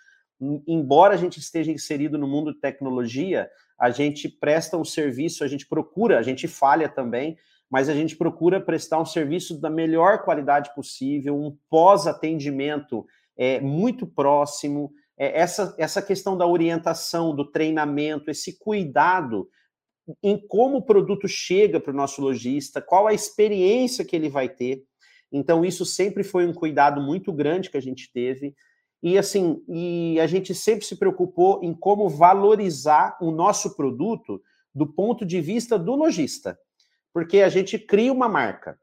Embora 0.67 1.15
a 1.15 1.19
gente 1.19 1.39
esteja 1.39 1.71
inserido 1.71 2.17
no 2.17 2.27
mundo 2.27 2.53
de 2.53 2.61
tecnologia, 2.61 3.49
a 3.79 3.91
gente 3.91 4.27
presta 4.27 4.79
um 4.79 4.85
serviço, 4.85 5.45
a 5.45 5.49
gente 5.49 5.69
procura, 5.69 6.19
a 6.19 6.23
gente 6.23 6.49
falha 6.49 6.89
também, 6.89 7.37
mas 7.71 7.91
a 7.91 7.95
gente 7.95 8.17
procura 8.17 8.59
prestar 8.59 9.01
um 9.01 9.05
serviço 9.05 9.61
da 9.61 9.69
melhor 9.69 10.25
qualidade 10.25 10.75
possível, 10.75 11.37
um 11.37 11.57
pós-atendimento 11.69 13.07
é, 13.37 13.61
muito 13.61 14.07
próximo, 14.07 14.93
é, 15.19 15.41
essa, 15.41 15.75
essa 15.79 16.03
questão 16.03 16.37
da 16.37 16.47
orientação, 16.47 17.35
do 17.35 17.51
treinamento, 17.51 18.31
esse 18.31 18.59
cuidado 18.59 19.49
em 20.23 20.37
como 20.37 20.79
o 20.79 20.83
produto 20.83 21.29
chega 21.29 21.79
para 21.79 21.93
o 21.93 21.97
nosso 21.97 22.21
lojista, 22.21 22.83
qual 22.83 23.07
a 23.07 23.15
experiência 23.15 24.05
que 24.05 24.17
ele 24.17 24.29
vai 24.29 24.49
ter. 24.49 24.85
Então, 25.31 25.65
isso 25.65 25.87
sempre 25.87 26.25
foi 26.25 26.47
um 26.47 26.53
cuidado 26.53 27.01
muito 27.01 27.33
grande 27.33 27.71
que 27.71 27.77
a 27.77 27.83
gente 27.83 28.11
teve. 28.13 28.55
E 29.03 29.17
assim, 29.19 29.63
e 29.69 30.19
a 30.21 30.27
gente 30.27 30.55
sempre 30.55 30.85
se 30.85 30.97
preocupou 30.97 31.61
em 31.63 31.75
como 31.75 32.09
valorizar 32.09 33.17
o 33.21 33.31
nosso 33.31 33.75
produto 33.75 34.43
do 34.75 34.87
ponto 34.87 35.25
de 35.25 35.41
vista 35.41 35.79
do 35.79 35.95
lojista. 35.95 36.59
Porque 37.13 37.41
a 37.41 37.49
gente 37.49 37.79
cria 37.79 38.13
uma 38.13 38.29
marca, 38.29 38.79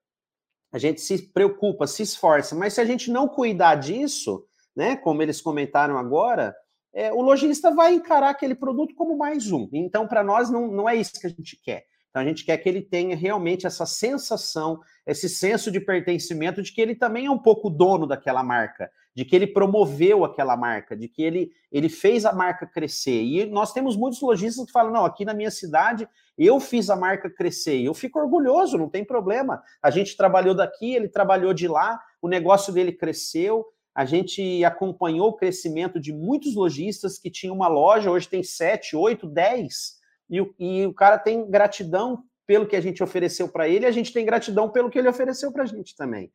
a 0.72 0.78
gente 0.78 1.02
se 1.02 1.18
preocupa, 1.32 1.88
se 1.88 2.04
esforça, 2.04 2.56
mas 2.56 2.74
se 2.74 2.82
a 2.82 2.86
gente 2.86 3.10
não 3.10 3.28
cuidar 3.28 3.76
disso, 3.76 4.46
né, 4.80 4.96
como 4.96 5.22
eles 5.22 5.42
comentaram 5.42 5.98
agora, 5.98 6.56
é, 6.94 7.12
o 7.12 7.22
lojista 7.22 7.70
vai 7.70 7.96
encarar 7.96 8.30
aquele 8.30 8.56
produto 8.56 8.96
como 8.96 9.18
mais 9.18 9.52
um. 9.52 9.68
Então, 9.74 10.08
para 10.08 10.24
nós, 10.24 10.50
não, 10.50 10.72
não 10.72 10.88
é 10.88 10.96
isso 10.96 11.20
que 11.20 11.28
a 11.28 11.30
gente 11.30 11.60
quer. 11.62 11.84
Então, 12.10 12.22
a 12.22 12.26
gente 12.26 12.46
quer 12.46 12.58
que 12.58 12.70
ele 12.70 12.82
tenha 12.82 13.13
realmente 13.13 13.68
essa 13.68 13.86
sensação, 13.86 14.80
esse 15.06 15.28
senso 15.28 15.70
de 15.70 15.82
pertencimento 15.82 16.62
de 16.62 16.72
que 16.72 16.80
ele 16.80 16.96
também 16.96 17.26
é 17.26 17.30
um 17.30 17.38
pouco 17.38 17.70
dono 17.70 18.08
daquela 18.08 18.42
marca, 18.42 18.89
de 19.13 19.26
que 19.26 19.36
ele 19.36 19.48
promoveu 19.48 20.24
aquela 20.24 20.56
marca, 20.56 20.96
de 20.96 21.10
que 21.10 21.24
ele, 21.24 21.52
ele 21.70 21.89
fez 21.89 22.26
a 22.26 22.32
marca 22.32 22.65
crescer. 22.65 23.22
E 23.22 23.46
nós 23.48 23.74
temos 23.74 23.98
muitos 23.98 24.22
lojistas 24.22 24.65
que 24.65 24.72
falam: 24.72 24.94
não, 24.94 25.04
aqui 25.04 25.26
na 25.26 25.34
minha 25.34 25.52
cidade 25.52 26.08
eu 26.38 26.58
fiz 26.58 26.89
a 26.89 26.96
marca 26.96 27.30
crescer. 27.30 27.76
E 27.80 27.86
eu 27.86 27.94
fico 27.94 28.18
orgulhoso, 28.18 28.78
não 28.78 28.88
tem 28.88 29.04
problema. 29.04 29.62
A 29.84 29.92
gente 29.92 30.15
trabalhou 30.15 30.56
daqui, 30.56 30.96
ele 30.96 31.10
trabalhou 31.10 31.54
de 31.54 31.68
lá, 31.68 32.02
o 32.22 32.30
negócio 32.30 32.72
dele 32.72 32.94
cresceu 32.94 33.65
a 33.95 34.06
gente 34.06 34.63
acompanhou 34.63 35.30
o 35.30 35.36
crescimento 35.36 35.99
de 35.99 36.13
muitos 36.13 36.56
lojistas 36.56 37.17
que 37.17 37.30
tinham 37.30 37.56
uma 37.56 37.67
loja, 37.67 38.12
hoje 38.12 38.28
tem 38.28 38.43
7, 38.43 38.95
8, 38.95 39.28
10, 39.28 39.99
e 40.30 40.41
o, 40.41 40.54
e 40.60 40.86
o 40.86 40.93
cara 40.93 41.17
tem 41.17 41.49
gratidão 41.49 42.23
pelo 42.45 42.67
que 42.67 42.75
a 42.75 42.82
gente 42.82 43.04
ofereceu 43.04 43.47
para 43.47 43.67
ele, 43.67 43.86
a 43.86 43.91
gente 43.91 44.13
tem 44.13 44.25
gratidão 44.25 44.69
pelo 44.69 44.89
que 44.89 44.97
ele 44.97 45.10
ofereceu 45.10 45.52
para 45.52 45.63
a 45.63 45.67
gente 45.67 45.95
também. 45.95 46.32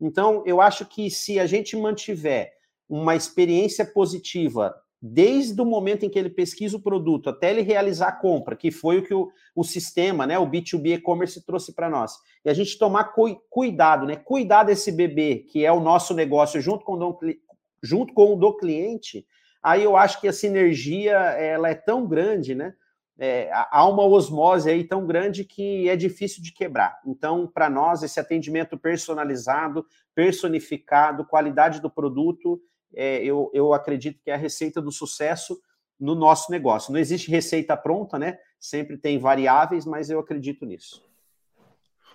Então, 0.00 0.42
eu 0.44 0.60
acho 0.60 0.84
que 0.86 1.10
se 1.10 1.38
a 1.38 1.46
gente 1.46 1.76
mantiver 1.76 2.52
uma 2.88 3.16
experiência 3.16 3.84
positiva 3.84 4.74
desde 5.06 5.60
o 5.60 5.66
momento 5.66 6.06
em 6.06 6.08
que 6.08 6.18
ele 6.18 6.30
pesquisa 6.30 6.78
o 6.78 6.80
produto 6.80 7.28
até 7.28 7.50
ele 7.50 7.60
realizar 7.60 8.08
a 8.08 8.12
compra, 8.12 8.56
que 8.56 8.70
foi 8.70 9.00
o 9.00 9.02
que 9.02 9.12
o, 9.12 9.30
o 9.54 9.62
sistema, 9.62 10.26
né, 10.26 10.38
o 10.38 10.46
B2B 10.46 10.94
e-commerce 10.94 11.44
trouxe 11.44 11.74
para 11.74 11.90
nós. 11.90 12.16
E 12.42 12.48
a 12.48 12.54
gente 12.54 12.78
tomar 12.78 13.12
cu, 13.12 13.38
cuidado, 13.50 14.06
né, 14.06 14.16
cuidar 14.16 14.64
desse 14.64 14.90
bebê, 14.90 15.44
que 15.50 15.62
é 15.62 15.70
o 15.70 15.78
nosso 15.78 16.14
negócio, 16.14 16.58
junto 16.58 16.86
com, 16.86 16.94
o, 16.94 17.18
junto 17.82 18.14
com 18.14 18.32
o 18.32 18.36
do 18.36 18.56
cliente, 18.56 19.26
aí 19.62 19.84
eu 19.84 19.94
acho 19.94 20.18
que 20.22 20.26
a 20.26 20.32
sinergia 20.32 21.12
ela 21.12 21.68
é 21.68 21.74
tão 21.74 22.06
grande, 22.06 22.54
né, 22.54 22.72
é, 23.18 23.50
há 23.52 23.86
uma 23.86 24.06
osmose 24.06 24.70
aí 24.70 24.84
tão 24.84 25.06
grande 25.06 25.44
que 25.44 25.86
é 25.86 25.96
difícil 25.96 26.42
de 26.42 26.50
quebrar. 26.50 26.98
Então, 27.06 27.46
para 27.46 27.68
nós, 27.68 28.02
esse 28.02 28.18
atendimento 28.18 28.78
personalizado, 28.78 29.84
personificado, 30.14 31.26
qualidade 31.26 31.78
do 31.82 31.90
produto, 31.90 32.58
é, 32.96 33.22
eu, 33.24 33.50
eu 33.52 33.72
acredito 33.72 34.20
que 34.22 34.30
é 34.30 34.34
a 34.34 34.38
receita 34.38 34.80
do 34.80 34.92
sucesso 34.92 35.58
no 35.98 36.14
nosso 36.14 36.50
negócio. 36.50 36.92
Não 36.92 36.98
existe 36.98 37.30
receita 37.30 37.76
pronta, 37.76 38.18
né? 38.18 38.38
Sempre 38.58 38.96
tem 38.96 39.18
variáveis, 39.18 39.84
mas 39.84 40.10
eu 40.10 40.18
acredito 40.18 40.64
nisso. 40.66 41.02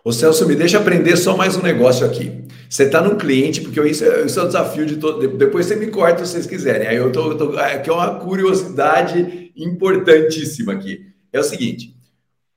Ô 0.03 0.13
Celso, 0.13 0.47
me 0.47 0.55
deixa 0.55 0.77
aprender 0.77 1.17
só 1.17 1.35
mais 1.35 1.57
um 1.57 1.61
negócio 1.61 2.05
aqui. 2.05 2.45
Você 2.69 2.83
está 2.83 3.01
num 3.01 3.17
cliente, 3.17 3.59
porque 3.61 3.81
isso, 3.81 4.05
isso 4.05 4.39
é 4.39 4.43
o 4.43 4.47
desafio 4.47 4.85
de 4.85 4.97
todo. 4.97 5.37
Depois 5.37 5.65
você 5.65 5.75
me 5.75 5.87
corta 5.87 6.25
se 6.25 6.31
vocês 6.31 6.47
quiserem. 6.47 6.87
Aí 6.87 6.95
eu 6.95 7.11
tô, 7.11 7.35
tô 7.35 7.57
aqui 7.57 7.89
é 7.89 7.93
uma 7.93 8.19
curiosidade 8.19 9.51
importantíssima 9.55 10.73
aqui. 10.73 11.05
É 11.33 11.39
o 11.39 11.43
seguinte: 11.43 11.99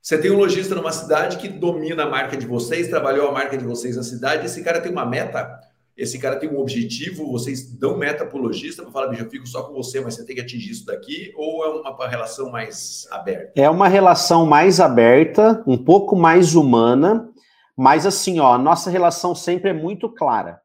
você 0.00 0.18
tem 0.18 0.30
um 0.30 0.36
lojista 0.36 0.74
numa 0.74 0.92
cidade 0.92 1.36
que 1.36 1.48
domina 1.48 2.04
a 2.04 2.10
marca 2.10 2.36
de 2.36 2.46
vocês, 2.46 2.88
trabalhou 2.88 3.28
a 3.28 3.32
marca 3.32 3.56
de 3.56 3.64
vocês 3.64 3.96
na 3.96 4.02
cidade, 4.02 4.46
esse 4.46 4.62
cara 4.62 4.80
tem 4.80 4.90
uma 4.92 5.06
meta 5.06 5.60
esse 6.02 6.18
cara 6.18 6.36
tem 6.36 6.50
um 6.50 6.58
objetivo, 6.58 7.30
vocês 7.30 7.72
dão 7.78 7.96
meta 7.96 8.26
para 8.26 8.36
o 8.36 8.42
lojista 8.42 8.82
para 8.82 8.90
falar, 8.90 9.06
bicho, 9.06 9.22
eu 9.22 9.30
fico 9.30 9.46
só 9.46 9.62
com 9.62 9.72
você, 9.72 10.00
mas 10.00 10.14
você 10.14 10.26
tem 10.26 10.34
que 10.34 10.42
atingir 10.42 10.72
isso 10.72 10.84
daqui, 10.84 11.32
ou 11.36 11.64
é 11.64 11.68
uma 11.68 12.08
relação 12.08 12.50
mais 12.50 13.06
aberta? 13.12 13.52
É 13.54 13.70
uma 13.70 13.86
relação 13.86 14.44
mais 14.44 14.80
aberta, 14.80 15.62
um 15.64 15.78
pouco 15.78 16.16
mais 16.16 16.56
humana, 16.56 17.30
mas 17.76 18.04
assim, 18.04 18.40
ó, 18.40 18.52
a 18.52 18.58
nossa 18.58 18.90
relação 18.90 19.32
sempre 19.32 19.70
é 19.70 19.72
muito 19.72 20.08
clara. 20.08 20.60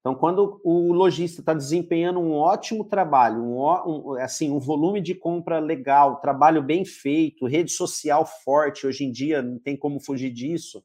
Então, 0.00 0.12
quando 0.12 0.60
o 0.64 0.92
lojista 0.92 1.40
está 1.40 1.54
desempenhando 1.54 2.18
um 2.18 2.32
ótimo 2.32 2.84
trabalho, 2.84 3.44
um, 3.44 3.60
um, 3.60 4.14
assim, 4.14 4.50
um 4.50 4.58
volume 4.58 5.00
de 5.00 5.14
compra 5.14 5.60
legal, 5.60 6.16
trabalho 6.16 6.62
bem 6.62 6.84
feito, 6.84 7.46
rede 7.46 7.70
social 7.70 8.26
forte, 8.44 8.88
hoje 8.88 9.04
em 9.04 9.12
dia 9.12 9.40
não 9.40 9.58
tem 9.58 9.76
como 9.76 10.00
fugir 10.00 10.30
disso, 10.30 10.82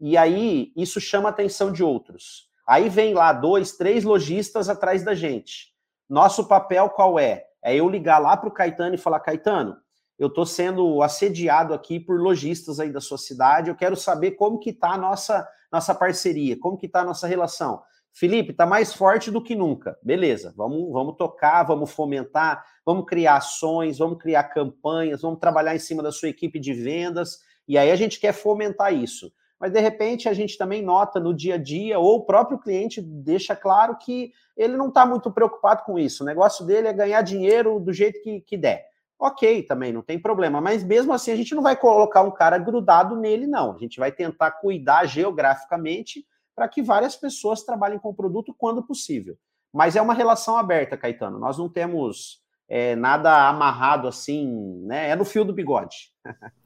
e 0.00 0.16
aí 0.16 0.72
isso 0.76 1.00
chama 1.00 1.28
a 1.28 1.30
atenção 1.30 1.70
de 1.70 1.84
outros. 1.84 2.47
Aí 2.68 2.90
vem 2.90 3.14
lá 3.14 3.32
dois, 3.32 3.72
três 3.72 4.04
lojistas 4.04 4.68
atrás 4.68 5.02
da 5.02 5.14
gente. 5.14 5.72
Nosso 6.06 6.46
papel 6.46 6.90
qual 6.90 7.18
é? 7.18 7.46
É 7.64 7.74
eu 7.74 7.88
ligar 7.88 8.18
lá 8.18 8.36
para 8.36 8.50
o 8.50 8.52
Caetano 8.52 8.94
e 8.94 8.98
falar: 8.98 9.20
Caetano, 9.20 9.74
eu 10.18 10.28
estou 10.28 10.44
sendo 10.44 11.02
assediado 11.02 11.72
aqui 11.72 11.98
por 11.98 12.20
lojistas 12.20 12.78
aí 12.78 12.92
da 12.92 13.00
sua 13.00 13.16
cidade. 13.16 13.70
Eu 13.70 13.74
quero 13.74 13.96
saber 13.96 14.32
como 14.32 14.58
que 14.58 14.68
está 14.68 14.90
a 14.90 14.98
nossa, 14.98 15.48
nossa 15.72 15.94
parceria, 15.94 16.58
como 16.60 16.76
que 16.76 16.84
está 16.84 17.00
a 17.00 17.04
nossa 17.04 17.26
relação. 17.26 17.82
Felipe, 18.12 18.50
está 18.50 18.66
mais 18.66 18.92
forte 18.92 19.30
do 19.30 19.42
que 19.42 19.54
nunca. 19.54 19.96
Beleza, 20.02 20.52
vamos, 20.54 20.92
vamos 20.92 21.16
tocar, 21.16 21.62
vamos 21.62 21.90
fomentar, 21.90 22.62
vamos 22.84 23.06
criar 23.06 23.36
ações, 23.36 23.96
vamos 23.96 24.18
criar 24.18 24.44
campanhas, 24.44 25.22
vamos 25.22 25.40
trabalhar 25.40 25.74
em 25.74 25.78
cima 25.78 26.02
da 26.02 26.12
sua 26.12 26.28
equipe 26.28 26.60
de 26.60 26.74
vendas. 26.74 27.38
E 27.66 27.78
aí 27.78 27.90
a 27.90 27.96
gente 27.96 28.20
quer 28.20 28.32
fomentar 28.32 28.92
isso 28.92 29.32
mas 29.60 29.72
de 29.72 29.80
repente 29.80 30.28
a 30.28 30.32
gente 30.32 30.56
também 30.56 30.82
nota 30.82 31.18
no 31.18 31.34
dia 31.34 31.54
a 31.54 31.58
dia, 31.58 31.98
ou 31.98 32.16
o 32.16 32.24
próprio 32.24 32.58
cliente 32.58 33.00
deixa 33.00 33.56
claro 33.56 33.96
que 33.96 34.32
ele 34.56 34.76
não 34.76 34.88
está 34.88 35.04
muito 35.04 35.30
preocupado 35.30 35.82
com 35.84 35.98
isso. 35.98 36.22
O 36.22 36.26
negócio 36.26 36.64
dele 36.64 36.88
é 36.88 36.92
ganhar 36.92 37.22
dinheiro 37.22 37.80
do 37.80 37.92
jeito 37.92 38.22
que, 38.22 38.40
que 38.40 38.56
der. 38.56 38.86
Ok, 39.18 39.64
também 39.64 39.92
não 39.92 40.00
tem 40.00 40.18
problema, 40.18 40.60
mas 40.60 40.84
mesmo 40.84 41.12
assim 41.12 41.32
a 41.32 41.36
gente 41.36 41.52
não 41.54 41.62
vai 41.62 41.74
colocar 41.74 42.22
um 42.22 42.30
cara 42.30 42.56
grudado 42.56 43.16
nele, 43.16 43.48
não. 43.48 43.74
A 43.74 43.78
gente 43.78 43.98
vai 43.98 44.12
tentar 44.12 44.52
cuidar 44.52 45.06
geograficamente 45.06 46.24
para 46.54 46.68
que 46.68 46.80
várias 46.80 47.16
pessoas 47.16 47.64
trabalhem 47.64 47.98
com 47.98 48.10
o 48.10 48.14
produto 48.14 48.54
quando 48.56 48.82
possível. 48.82 49.36
Mas 49.72 49.96
é 49.96 50.02
uma 50.02 50.14
relação 50.14 50.56
aberta, 50.56 50.96
Caetano. 50.96 51.38
Nós 51.38 51.58
não 51.58 51.68
temos 51.68 52.42
é, 52.68 52.94
nada 52.94 53.48
amarrado 53.48 54.06
assim, 54.06 54.82
né? 54.84 55.10
É 55.10 55.16
no 55.16 55.24
fio 55.24 55.44
do 55.44 55.52
bigode. 55.52 56.12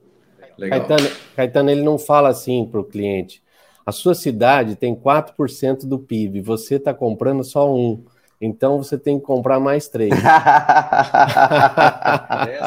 Caetano, 0.58 1.10
Caetano, 1.36 1.70
ele 1.70 1.82
não 1.82 1.98
fala 1.98 2.28
assim 2.28 2.64
para 2.64 2.80
o 2.80 2.84
cliente. 2.84 3.42
A 3.84 3.90
sua 3.92 4.14
cidade 4.14 4.76
tem 4.76 4.94
4% 4.94 5.86
do 5.86 5.98
PIB, 5.98 6.40
você 6.40 6.76
está 6.76 6.94
comprando 6.94 7.42
só 7.42 7.72
um. 7.72 8.04
Então 8.40 8.78
você 8.78 8.98
tem 8.98 9.18
que 9.20 9.24
comprar 9.24 9.60
mais 9.60 9.88
três. 9.88 10.10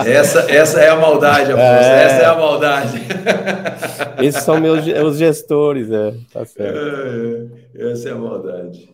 essa, 0.06 0.50
essa 0.50 0.82
é 0.82 0.90
a 0.90 0.96
maldade, 0.96 1.52
Afonso. 1.52 1.62
É... 1.62 2.04
Essa 2.06 2.22
é 2.22 2.26
a 2.26 2.36
maldade. 2.36 3.02
Esses 4.24 4.44
são 4.44 4.60
meus 4.60 4.86
os 4.88 5.18
gestores, 5.18 5.92
é. 5.92 6.14
Tá 6.32 6.46
certo. 6.46 6.78
É, 6.78 7.92
essa 7.92 8.08
é 8.10 8.12
a 8.14 8.16
maldade. 8.16 8.90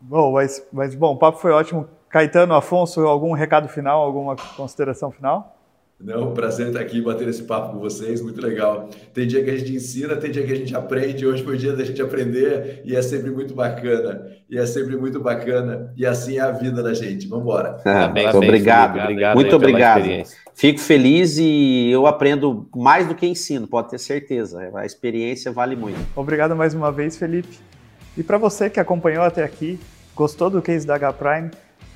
Bom, 0.00 0.32
mas, 0.32 0.66
mas 0.72 0.94
bom, 0.94 1.12
o 1.12 1.16
papo 1.16 1.38
foi 1.38 1.52
ótimo. 1.52 1.88
Caetano, 2.10 2.54
Afonso, 2.54 3.00
algum 3.06 3.32
recado 3.32 3.68
final, 3.68 4.02
alguma 4.02 4.36
consideração 4.56 5.10
final? 5.10 5.56
Não, 6.00 6.34
prazer 6.34 6.66
estar 6.68 6.80
aqui 6.80 7.00
bater 7.00 7.28
esse 7.28 7.44
papo 7.44 7.72
com 7.72 7.78
vocês, 7.78 8.20
muito 8.20 8.40
legal. 8.40 8.90
Tem 9.14 9.26
dia 9.26 9.42
que 9.42 9.50
a 9.50 9.56
gente 9.56 9.74
ensina, 9.74 10.16
tem 10.16 10.30
dia 10.30 10.44
que 10.44 10.52
a 10.52 10.56
gente 10.56 10.74
aprende. 10.74 11.26
Hoje 11.26 11.42
foi 11.42 11.54
o 11.54 11.58
dia 11.58 11.72
da 11.72 11.84
gente 11.84 12.02
aprender 12.02 12.82
e 12.84 12.94
é 12.94 13.00
sempre 13.00 13.30
muito 13.30 13.54
bacana. 13.54 14.26
E 14.50 14.58
é 14.58 14.66
sempre 14.66 14.96
muito 14.96 15.20
bacana. 15.20 15.92
E 15.96 16.04
assim 16.04 16.36
é 16.36 16.40
a 16.40 16.50
vida 16.50 16.82
da 16.82 16.92
gente. 16.92 17.26
Vamos 17.26 17.44
embora. 17.44 17.80
Ah, 17.84 18.08
muito 18.08 18.36
obrigado, 18.36 18.98
obrigado, 18.98 19.34
muito 19.34 19.56
obrigado. 19.56 20.04
Fico 20.52 20.78
feliz 20.78 21.38
e 21.38 21.90
eu 21.90 22.06
aprendo 22.06 22.68
mais 22.74 23.08
do 23.08 23.14
que 23.14 23.26
ensino, 23.26 23.66
pode 23.66 23.90
ter 23.90 23.98
certeza. 23.98 24.70
A 24.74 24.84
experiência 24.84 25.50
vale 25.52 25.74
muito. 25.74 25.98
Obrigado 26.14 26.54
mais 26.54 26.74
uma 26.74 26.92
vez, 26.92 27.16
Felipe. 27.16 27.58
E 28.16 28.22
para 28.22 28.36
você 28.36 28.68
que 28.68 28.78
acompanhou 28.78 29.24
até 29.24 29.42
aqui, 29.42 29.80
gostou 30.14 30.50
do 30.50 30.60
case 30.60 30.86
da 30.86 30.94
H 30.96 31.12
Prime? 31.14 31.50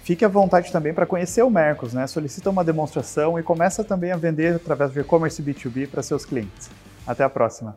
Fique 0.08 0.24
à 0.24 0.28
vontade 0.28 0.72
também 0.72 0.94
para 0.94 1.04
conhecer 1.04 1.42
o 1.42 1.50
Mercos, 1.50 1.92
né? 1.92 2.06
Solicita 2.06 2.48
uma 2.48 2.64
demonstração 2.64 3.38
e 3.38 3.42
começa 3.42 3.84
também 3.84 4.10
a 4.10 4.16
vender 4.16 4.54
através 4.54 4.90
de 4.90 5.00
e-commerce 5.00 5.42
B2B 5.42 5.86
para 5.86 6.02
seus 6.02 6.24
clientes. 6.24 6.70
Até 7.06 7.24
a 7.24 7.28
próxima! 7.28 7.76